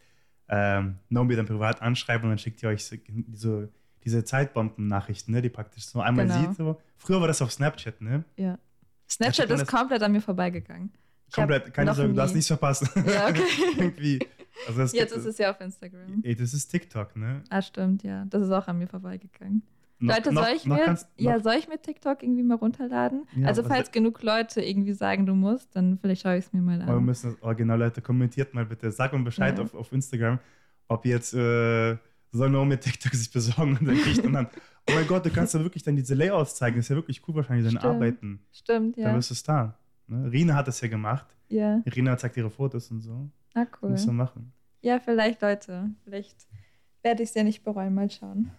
ähm, 0.50 0.98
Nomi 1.10 1.36
dann 1.36 1.46
privat 1.46 1.82
anschreiben 1.82 2.26
und 2.26 2.32
dann 2.32 2.38
schickt 2.38 2.62
ihr 2.62 2.70
euch 2.70 2.86
so, 2.86 2.98
diese, 3.08 3.70
diese 4.04 4.26
Zeitbomben-Nachrichten, 4.26 5.32
ne, 5.32 5.42
die 5.42 5.50
praktisch 5.50 5.86
so 5.86 6.02
einmal 6.02 6.28
genau. 6.28 6.42
sieht. 6.42 6.56
So. 6.58 6.80
Früher 6.98 7.22
war 7.22 7.28
das 7.28 7.42
auf 7.42 7.52
Snapchat, 7.54 8.02
ne? 8.02 8.26
Ja. 8.36 8.58
Snapchat 9.10 9.50
ist 9.50 9.68
komplett 9.68 10.04
an 10.04 10.12
mir 10.12 10.22
vorbeigegangen. 10.22 10.92
Komplett, 11.34 11.74
keine 11.74 11.94
Sorge, 11.94 12.14
du 12.14 12.22
hast 12.22 12.34
nichts 12.34 12.48
verpasst. 12.48 12.90
Ja, 12.96 13.30
okay. 13.30 13.44
Irgendwie. 13.78 14.20
Also 14.68 14.82
Jetzt 14.82 14.94
gibt, 14.94 15.12
ist 15.12 15.26
es 15.26 15.38
ja 15.38 15.52
auf 15.52 15.62
Instagram. 15.62 16.22
Ey, 16.24 16.36
das 16.36 16.54
ist 16.54 16.68
TikTok, 16.68 17.16
ne? 17.16 17.44
Ah, 17.50 17.62
stimmt, 17.62 18.04
ja. 18.04 18.26
Das 18.26 18.42
ist 18.42 18.52
auch 18.52 18.68
an 18.68 18.78
mir 18.78 18.88
vorbeigegangen. 18.88 19.64
Noch, 20.02 20.16
Leute, 20.16 20.34
soll 20.34 20.48
ich, 20.56 20.66
mir, 20.66 20.98
ja, 21.18 21.40
soll 21.40 21.54
ich 21.60 21.68
mir 21.68 21.80
TikTok 21.80 22.24
irgendwie 22.24 22.42
mal 22.42 22.56
runterladen? 22.56 23.28
Ja, 23.36 23.48
also, 23.48 23.64
falls 23.64 23.92
genug 23.92 24.24
Leute 24.24 24.60
irgendwie 24.60 24.94
sagen, 24.94 25.28
du 25.28 25.36
musst, 25.36 25.76
dann 25.76 26.00
vielleicht 26.00 26.24
schaue 26.24 26.38
ich 26.38 26.46
es 26.46 26.54
mir 26.54 26.62
mal 26.62 26.82
an. 26.82 26.90
Aber 26.90 26.98
wir 26.98 27.02
müssen 27.02 27.34
das 27.34 27.44
original, 27.44 27.78
Leute, 27.78 28.02
kommentiert 28.02 28.56
mal 28.56 28.66
bitte. 28.66 28.92
Sag 28.92 29.14
mir 29.14 29.24
Bescheid 29.24 29.60
ja. 29.60 29.64
auf, 29.64 29.76
auf 29.76 29.92
Instagram, 29.92 30.40
ob 30.88 31.06
jetzt 31.06 31.36
äh, 31.36 31.98
nur 32.34 32.66
mit 32.66 32.82
TikTok 32.82 33.14
sich 33.14 33.30
besorgen 33.30 33.78
und 33.80 33.88
dann 33.88 33.96
kriegt 33.96 34.26
und 34.26 34.34
dann, 34.34 34.48
oh 34.90 34.94
mein 34.96 35.06
Gott, 35.06 35.24
du 35.24 35.30
kannst 35.30 35.54
ja 35.54 35.60
wirklich 35.62 35.84
dann 35.84 35.96
diese 35.96 36.16
Layouts 36.16 36.56
zeigen. 36.56 36.78
Das 36.78 36.86
ist 36.86 36.90
ja 36.90 36.96
wirklich 36.96 37.22
cool, 37.28 37.36
wahrscheinlich 37.36 37.68
deine 37.68 37.80
Stimmt. 37.80 37.96
Arbeiten. 37.96 38.40
Stimmt, 38.52 38.98
ja. 38.98 39.10
Da 39.10 39.16
wirst 39.16 39.30
du 39.30 39.36
Star. 39.36 39.78
Ne? 40.08 40.32
Rina 40.32 40.56
hat 40.56 40.68
das 40.68 40.82
ja 40.82 40.88
gemacht. 40.88 41.28
Ja. 41.48 41.84
Rina 41.96 42.18
zeigt 42.18 42.38
ihre 42.38 42.50
Fotos 42.50 42.90
und 42.90 43.02
so. 43.02 43.30
Ah, 43.54 43.66
cool. 43.82 43.92
Musst 43.92 44.08
du 44.08 44.12
machen. 44.12 44.54
Ja, 44.82 45.00
vielleicht, 45.00 45.42
Leute. 45.42 45.92
Vielleicht 46.04 46.48
werde 47.04 47.24
ich 47.24 47.30
es 47.30 47.36
ja 47.36 47.44
nicht 47.44 47.64
bereuen. 47.64 47.94
Mal 47.94 48.10
schauen. 48.10 48.52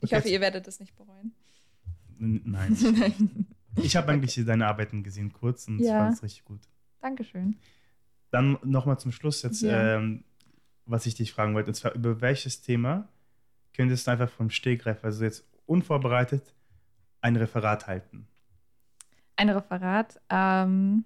Ich 0.00 0.04
okay. 0.04 0.16
hoffe, 0.16 0.28
ihr 0.28 0.40
werdet 0.40 0.66
es 0.66 0.80
nicht 0.80 0.96
bereuen. 0.96 1.32
Nein. 2.18 2.76
Nein. 2.80 3.46
Ich 3.76 3.96
habe 3.96 4.12
eigentlich 4.12 4.44
deine 4.44 4.66
Arbeiten 4.66 5.02
gesehen, 5.02 5.32
kurz, 5.32 5.68
und 5.68 5.78
ja. 5.78 5.98
fand 5.98 6.14
es 6.14 6.22
richtig 6.22 6.44
gut. 6.44 6.60
Dankeschön. 7.00 7.56
Dann 8.30 8.58
nochmal 8.62 8.98
zum 8.98 9.12
Schluss 9.12 9.42
jetzt, 9.42 9.62
ja. 9.62 9.96
ähm, 9.96 10.24
was 10.86 11.06
ich 11.06 11.14
dich 11.14 11.32
fragen 11.32 11.54
wollte, 11.54 11.68
und 11.68 11.74
zwar 11.74 11.94
über 11.94 12.20
welches 12.20 12.62
Thema 12.62 13.08
könntest 13.72 14.06
du 14.06 14.10
einfach 14.10 14.28
vom 14.28 14.50
Stegreif, 14.50 15.04
also 15.04 15.24
jetzt 15.24 15.44
unvorbereitet, 15.66 16.54
ein 17.20 17.36
Referat 17.36 17.86
halten? 17.86 18.26
Ein 19.36 19.50
Referat? 19.50 20.20
Ähm, 20.28 21.04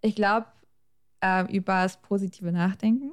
ich 0.00 0.14
glaube, 0.14 0.46
äh, 1.24 1.56
über 1.56 1.82
das 1.82 2.00
positive 2.02 2.52
Nachdenken. 2.52 3.12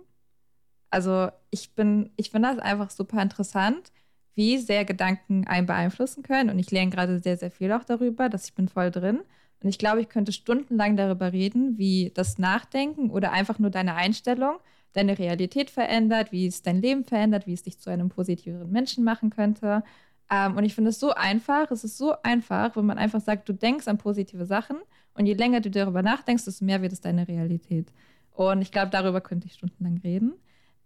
Also 0.89 1.29
ich 1.51 1.73
bin, 1.75 2.11
ich 2.17 2.31
finde 2.31 2.49
das 2.49 2.59
einfach 2.59 2.89
super 2.89 3.21
interessant, 3.21 3.91
wie 4.35 4.57
sehr 4.57 4.85
Gedanken 4.85 5.47
einen 5.47 5.67
beeinflussen 5.67 6.23
können. 6.23 6.49
Und 6.49 6.59
ich 6.59 6.71
lerne 6.71 6.91
gerade 6.91 7.19
sehr, 7.19 7.37
sehr 7.37 7.51
viel 7.51 7.71
auch 7.71 7.83
darüber, 7.85 8.29
dass 8.29 8.45
ich 8.45 8.55
bin 8.55 8.67
voll 8.67 8.91
drin. 8.91 9.21
Und 9.63 9.69
ich 9.69 9.77
glaube, 9.77 10.01
ich 10.01 10.09
könnte 10.09 10.31
stundenlang 10.31 10.97
darüber 10.97 11.31
reden, 11.31 11.77
wie 11.77 12.11
das 12.13 12.37
Nachdenken 12.37 13.11
oder 13.11 13.31
einfach 13.31 13.59
nur 13.59 13.69
deine 13.69 13.95
Einstellung 13.95 14.57
deine 14.93 15.17
Realität 15.17 15.69
verändert, 15.69 16.31
wie 16.31 16.47
es 16.47 16.61
dein 16.61 16.81
Leben 16.81 17.03
verändert, 17.03 17.47
wie 17.47 17.53
es 17.53 17.63
dich 17.63 17.79
zu 17.79 17.89
einem 17.89 18.09
positiveren 18.09 18.71
Menschen 18.71 19.03
machen 19.03 19.29
könnte. 19.29 19.83
Ähm, 20.29 20.57
und 20.57 20.63
ich 20.63 20.75
finde 20.75 20.89
es 20.89 20.99
so 20.99 21.11
einfach, 21.13 21.71
es 21.71 21.83
ist 21.83 21.97
so 21.97 22.13
einfach, 22.23 22.75
wenn 22.75 22.85
man 22.85 22.97
einfach 22.97 23.21
sagt, 23.21 23.47
du 23.49 23.53
denkst 23.53 23.87
an 23.87 23.97
positive 23.97 24.45
Sachen 24.45 24.77
und 25.13 25.25
je 25.25 25.33
länger 25.33 25.61
du 25.61 25.69
darüber 25.69 26.01
nachdenkst, 26.01 26.45
desto 26.45 26.65
mehr 26.65 26.81
wird 26.81 26.93
es 26.93 27.01
deine 27.01 27.27
Realität. 27.27 27.91
Und 28.31 28.61
ich 28.61 28.71
glaube, 28.71 28.91
darüber 28.91 29.21
könnte 29.21 29.47
ich 29.47 29.53
stundenlang 29.53 29.97
reden. 29.97 30.33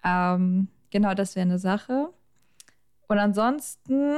Ähm, 0.04 0.68
genau, 0.90 1.14
das 1.14 1.36
wäre 1.36 1.46
eine 1.46 1.60
Sache. 1.60 2.10
Und 3.08 3.20
ansonsten. 3.20 4.18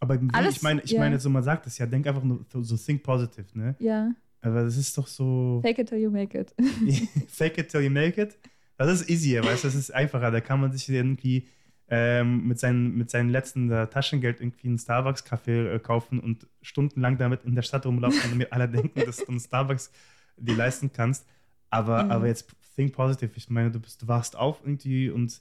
Aber 0.00 0.18
alles, 0.32 0.56
ich 0.56 0.62
meine, 0.62 0.82
ich 0.82 0.92
ja. 0.92 1.00
meine, 1.00 1.20
so 1.20 1.30
man 1.30 1.42
sagt 1.42 1.66
es 1.66 1.78
ja, 1.78 1.86
denk 1.86 2.06
einfach 2.06 2.22
nur 2.22 2.44
so 2.50 2.76
think 2.76 3.02
positive, 3.02 3.46
ne? 3.54 3.76
Ja. 3.78 4.10
Aber 4.42 4.64
das 4.64 4.76
ist 4.76 4.96
doch 4.96 5.06
so. 5.06 5.60
Fake 5.64 5.78
it 5.78 5.88
till 5.88 5.98
you 5.98 6.10
make 6.10 6.38
it. 6.38 6.54
Fake 7.28 7.58
it 7.58 7.68
till 7.68 7.82
you 7.82 7.90
make 7.90 8.20
it. 8.20 8.36
Das 8.78 8.90
ist 8.90 9.10
easier, 9.10 9.44
weißt 9.44 9.64
du, 9.64 9.68
das 9.68 9.74
ist 9.74 9.94
einfacher. 9.94 10.30
Da 10.30 10.40
kann 10.40 10.60
man 10.60 10.72
sich 10.72 10.88
irgendwie 10.88 11.46
ähm, 11.90 12.46
mit, 12.46 12.58
seinen, 12.60 12.96
mit 12.96 13.10
seinem 13.10 13.30
letzten 13.30 13.70
äh, 13.70 13.88
Taschengeld 13.88 14.40
irgendwie 14.40 14.68
einen 14.68 14.78
Starbucks-Kaffee 14.78 15.74
äh, 15.74 15.78
kaufen 15.80 16.20
und 16.20 16.46
stundenlang 16.62 17.18
damit 17.18 17.44
in 17.44 17.56
der 17.56 17.62
Stadt 17.62 17.84
rumlaufen 17.84 18.30
und 18.30 18.38
mir 18.38 18.52
alle 18.52 18.68
denken, 18.70 19.00
dass 19.04 19.18
du 19.18 19.26
einen 19.26 19.40
Starbucks 19.40 19.90
dir 20.36 20.56
leisten 20.56 20.92
kannst. 20.92 21.26
Aber, 21.68 22.04
mhm. 22.04 22.10
aber 22.12 22.26
jetzt 22.28 22.48
think 22.76 22.92
positive. 22.92 23.32
Ich 23.34 23.50
meine, 23.50 23.70
du, 23.70 23.80
bist, 23.80 24.02
du 24.02 24.08
wachst 24.08 24.36
auf 24.36 24.60
irgendwie 24.64 25.10
und 25.10 25.40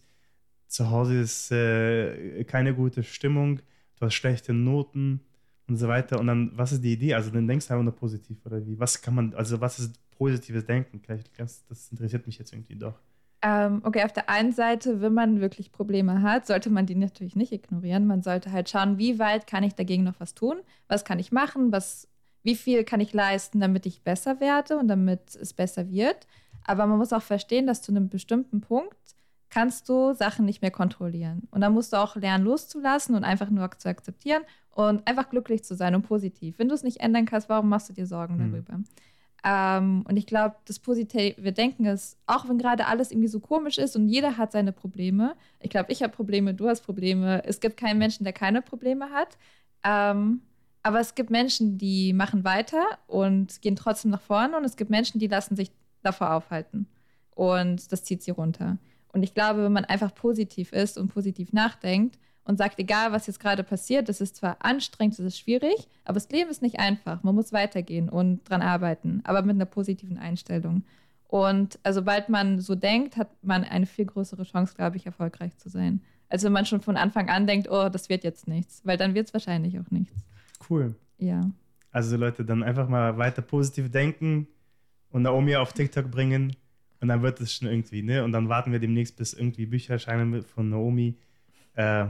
zu 0.67 0.89
Hause 0.89 1.19
ist 1.19 1.51
äh, 1.51 2.43
keine 2.43 2.73
gute 2.73 3.03
Stimmung, 3.03 3.59
du 3.97 4.05
hast 4.05 4.13
schlechte 4.13 4.53
Noten 4.53 5.21
und 5.67 5.77
so 5.77 5.87
weiter. 5.87 6.19
Und 6.19 6.27
dann, 6.27 6.51
was 6.55 6.71
ist 6.71 6.83
die 6.83 6.93
Idee? 6.93 7.13
Also 7.13 7.29
dann 7.29 7.47
denkst 7.47 7.67
du 7.67 7.73
einfach 7.73 7.83
nur 7.83 7.95
positiv 7.95 8.37
oder 8.45 8.65
wie? 8.65 8.79
Was 8.79 9.01
kann 9.01 9.15
man, 9.15 9.33
also 9.33 9.61
was 9.61 9.79
ist 9.79 9.95
positives 10.11 10.65
Denken? 10.65 10.99
Vielleicht, 10.99 11.29
das 11.39 11.91
interessiert 11.91 12.25
mich 12.25 12.37
jetzt 12.37 12.53
irgendwie 12.53 12.75
doch. 12.75 12.99
Ähm, 13.41 13.81
okay, 13.85 14.03
auf 14.03 14.11
der 14.11 14.29
einen 14.29 14.51
Seite, 14.51 15.01
wenn 15.01 15.13
man 15.13 15.39
wirklich 15.39 15.71
Probleme 15.71 16.21
hat, 16.21 16.45
sollte 16.45 16.69
man 16.69 16.85
die 16.85 16.95
natürlich 16.95 17.35
nicht 17.35 17.53
ignorieren. 17.53 18.05
Man 18.05 18.21
sollte 18.21 18.51
halt 18.51 18.69
schauen, 18.69 18.97
wie 18.97 19.17
weit 19.17 19.47
kann 19.47 19.63
ich 19.63 19.75
dagegen 19.75 20.03
noch 20.03 20.19
was 20.19 20.33
tun? 20.33 20.59
Was 20.87 21.05
kann 21.05 21.19
ich 21.19 21.31
machen? 21.31 21.71
Was, 21.71 22.09
wie 22.43 22.55
viel 22.55 22.83
kann 22.83 22.99
ich 22.99 23.13
leisten, 23.13 23.61
damit 23.61 23.85
ich 23.85 24.03
besser 24.03 24.41
werde 24.41 24.77
und 24.77 24.89
damit 24.89 25.35
es 25.35 25.53
besser 25.53 25.89
wird? 25.89 26.27
Aber 26.65 26.85
man 26.85 26.97
muss 26.97 27.13
auch 27.13 27.21
verstehen, 27.21 27.65
dass 27.65 27.81
zu 27.81 27.93
einem 27.93 28.09
bestimmten 28.09 28.59
Punkt 28.59 28.97
kannst 29.49 29.89
du 29.89 30.13
Sachen 30.13 30.45
nicht 30.45 30.61
mehr 30.61 30.71
kontrollieren. 30.71 31.47
Und 31.49 31.61
dann 31.61 31.73
musst 31.73 31.93
du 31.93 31.97
auch 31.97 32.15
lernen, 32.15 32.43
loszulassen 32.43 33.15
und 33.15 33.23
einfach 33.23 33.49
nur 33.49 33.69
zu 33.77 33.89
akzeptieren 33.89 34.43
und 34.71 35.07
einfach 35.07 35.29
glücklich 35.29 35.63
zu 35.63 35.75
sein 35.75 35.95
und 35.95 36.03
positiv. 36.03 36.59
Wenn 36.59 36.69
du 36.69 36.75
es 36.75 36.83
nicht 36.83 36.99
ändern 36.99 37.25
kannst, 37.25 37.49
warum 37.49 37.69
machst 37.69 37.89
du 37.89 37.93
dir 37.93 38.05
Sorgen 38.05 38.35
mhm. 38.35 38.51
darüber? 38.51 38.79
Ähm, 39.43 40.03
und 40.07 40.17
ich 40.17 40.25
glaube, 40.25 40.55
das 40.65 40.79
positive 40.79 41.51
Denken 41.53 41.85
ist, 41.85 42.17
auch 42.25 42.47
wenn 42.49 42.57
gerade 42.57 42.87
alles 42.87 43.11
irgendwie 43.11 43.27
so 43.27 43.39
komisch 43.39 43.77
ist 43.77 43.95
und 43.95 44.07
jeder 44.07 44.37
hat 44.37 44.51
seine 44.51 44.71
Probleme. 44.71 45.35
Ich 45.59 45.69
glaube, 45.69 45.91
ich 45.91 46.03
habe 46.03 46.13
Probleme, 46.13 46.53
du 46.53 46.67
hast 46.67 46.81
Probleme. 46.81 47.43
Es 47.45 47.59
gibt 47.59 47.77
keinen 47.77 47.99
Menschen, 47.99 48.23
der 48.23 48.33
keine 48.33 48.61
Probleme 48.61 49.09
hat. 49.11 49.37
Ähm, 49.83 50.41
aber 50.83 50.99
es 50.99 51.15
gibt 51.15 51.29
Menschen, 51.29 51.77
die 51.77 52.13
machen 52.13 52.43
weiter 52.43 52.83
und 53.07 53.61
gehen 53.61 53.75
trotzdem 53.75 54.11
nach 54.11 54.21
vorne. 54.21 54.57
Und 54.57 54.65
es 54.65 54.75
gibt 54.75 54.89
Menschen, 54.89 55.19
die 55.19 55.27
lassen 55.27 55.55
sich 55.55 55.71
davor 56.03 56.33
aufhalten. 56.33 56.87
Und 57.35 57.91
das 57.91 58.03
zieht 58.03 58.23
sie 58.23 58.31
runter. 58.31 58.77
Und 59.11 59.23
ich 59.23 59.33
glaube, 59.33 59.63
wenn 59.63 59.73
man 59.73 59.85
einfach 59.85 60.13
positiv 60.13 60.71
ist 60.73 60.97
und 60.97 61.09
positiv 61.09 61.53
nachdenkt 61.53 62.19
und 62.49 62.57
sagt, 62.57 62.79
egal 62.79 63.11
was 63.11 63.27
jetzt 63.27 63.39
gerade 63.39 63.63
passiert, 63.63 64.09
das 64.09 64.21
ist 64.21 64.37
zwar 64.37 64.57
anstrengend, 64.65 65.19
das 65.19 65.25
ist 65.27 65.37
schwierig, 65.37 65.87
aber 66.03 66.15
das 66.15 66.29
Leben 66.29 66.49
ist 66.49 66.63
nicht 66.63 66.79
einfach. 66.79 67.21
Man 67.21 67.35
muss 67.35 67.53
weitergehen 67.53 68.09
und 68.09 68.43
dran 68.49 68.63
arbeiten, 68.63 69.21
aber 69.23 69.43
mit 69.43 69.53
einer 69.53 69.65
positiven 69.65 70.17
Einstellung. 70.17 70.83
Und 71.27 71.77
also, 71.83 71.99
sobald 71.99 72.27
man 72.29 72.59
so 72.59 72.73
denkt, 72.73 73.17
hat 73.17 73.29
man 73.43 73.63
eine 73.63 73.85
viel 73.85 74.05
größere 74.05 74.45
Chance, 74.45 74.73
glaube 74.75 74.97
ich, 74.97 75.05
erfolgreich 75.05 75.55
zu 75.57 75.69
sein. 75.69 76.01
Also 76.27 76.47
wenn 76.47 76.53
man 76.53 76.65
schon 76.65 76.81
von 76.81 76.97
Anfang 76.97 77.29
an 77.29 77.45
denkt, 77.45 77.69
oh, 77.69 77.87
das 77.87 78.09
wird 78.09 78.23
jetzt 78.23 78.47
nichts, 78.47 78.81
weil 78.83 78.97
dann 78.97 79.13
wird 79.13 79.27
es 79.27 79.33
wahrscheinlich 79.33 79.79
auch 79.79 79.91
nichts. 79.91 80.15
Cool. 80.67 80.95
Ja. 81.19 81.51
Also 81.91 82.17
Leute, 82.17 82.43
dann 82.43 82.63
einfach 82.63 82.89
mal 82.89 83.19
weiter 83.19 83.43
positiv 83.43 83.91
denken, 83.91 84.47
und 85.11 85.21
Naomi 85.21 85.55
auf 85.55 85.73
TikTok 85.73 86.09
bringen 86.09 86.55
und 86.99 87.09
dann 87.09 87.21
wird 87.21 87.41
es 87.41 87.53
schon 87.53 87.67
irgendwie, 87.67 88.01
ne? 88.01 88.23
Und 88.23 88.31
dann 88.31 88.49
warten 88.49 88.71
wir 88.71 88.79
demnächst, 88.79 89.17
bis 89.17 89.33
irgendwie 89.33 89.65
Bücher 89.65 89.93
erscheinen 89.93 90.43
von 90.43 90.69
Naomi. 90.69 91.15
Äh, 91.75 92.05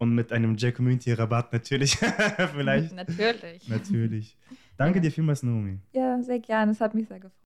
und 0.00 0.14
mit 0.14 0.32
einem 0.32 0.56
J-Community-Rabatt 0.56 1.52
natürlich. 1.52 1.96
Vielleicht. 2.54 2.94
Natürlich. 2.94 3.68
Natürlich. 3.68 4.36
Danke 4.76 4.98
ja. 4.98 5.02
dir 5.02 5.12
vielmals, 5.12 5.42
Naomi. 5.42 5.78
Ja, 5.92 6.20
sehr 6.22 6.40
gerne. 6.40 6.72
Es 6.72 6.80
hat 6.80 6.94
mich 6.94 7.06
sehr 7.06 7.20
gefreut. 7.20 7.36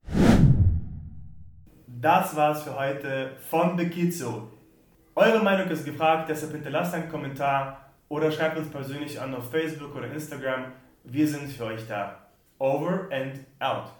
Das 2.00 2.36
war's 2.36 2.62
für 2.62 2.78
heute 2.78 3.32
von 3.50 3.76
Bekizo. 3.76 4.48
Eure 5.16 5.42
Meinung 5.42 5.68
ist 5.68 5.84
gefragt, 5.84 6.28
deshalb 6.28 6.52
hinterlasst 6.52 6.94
einen 6.94 7.08
Kommentar 7.08 7.90
oder 8.08 8.30
schreibt 8.30 8.56
uns 8.56 8.68
persönlich 8.68 9.20
an 9.20 9.34
auf 9.34 9.50
Facebook 9.50 9.94
oder 9.96 10.10
Instagram. 10.12 10.66
Wir 11.02 11.26
sind 11.26 11.50
für 11.50 11.64
euch 11.64 11.86
da. 11.88 12.28
Over 12.58 13.08
and 13.10 13.40
out. 13.58 13.90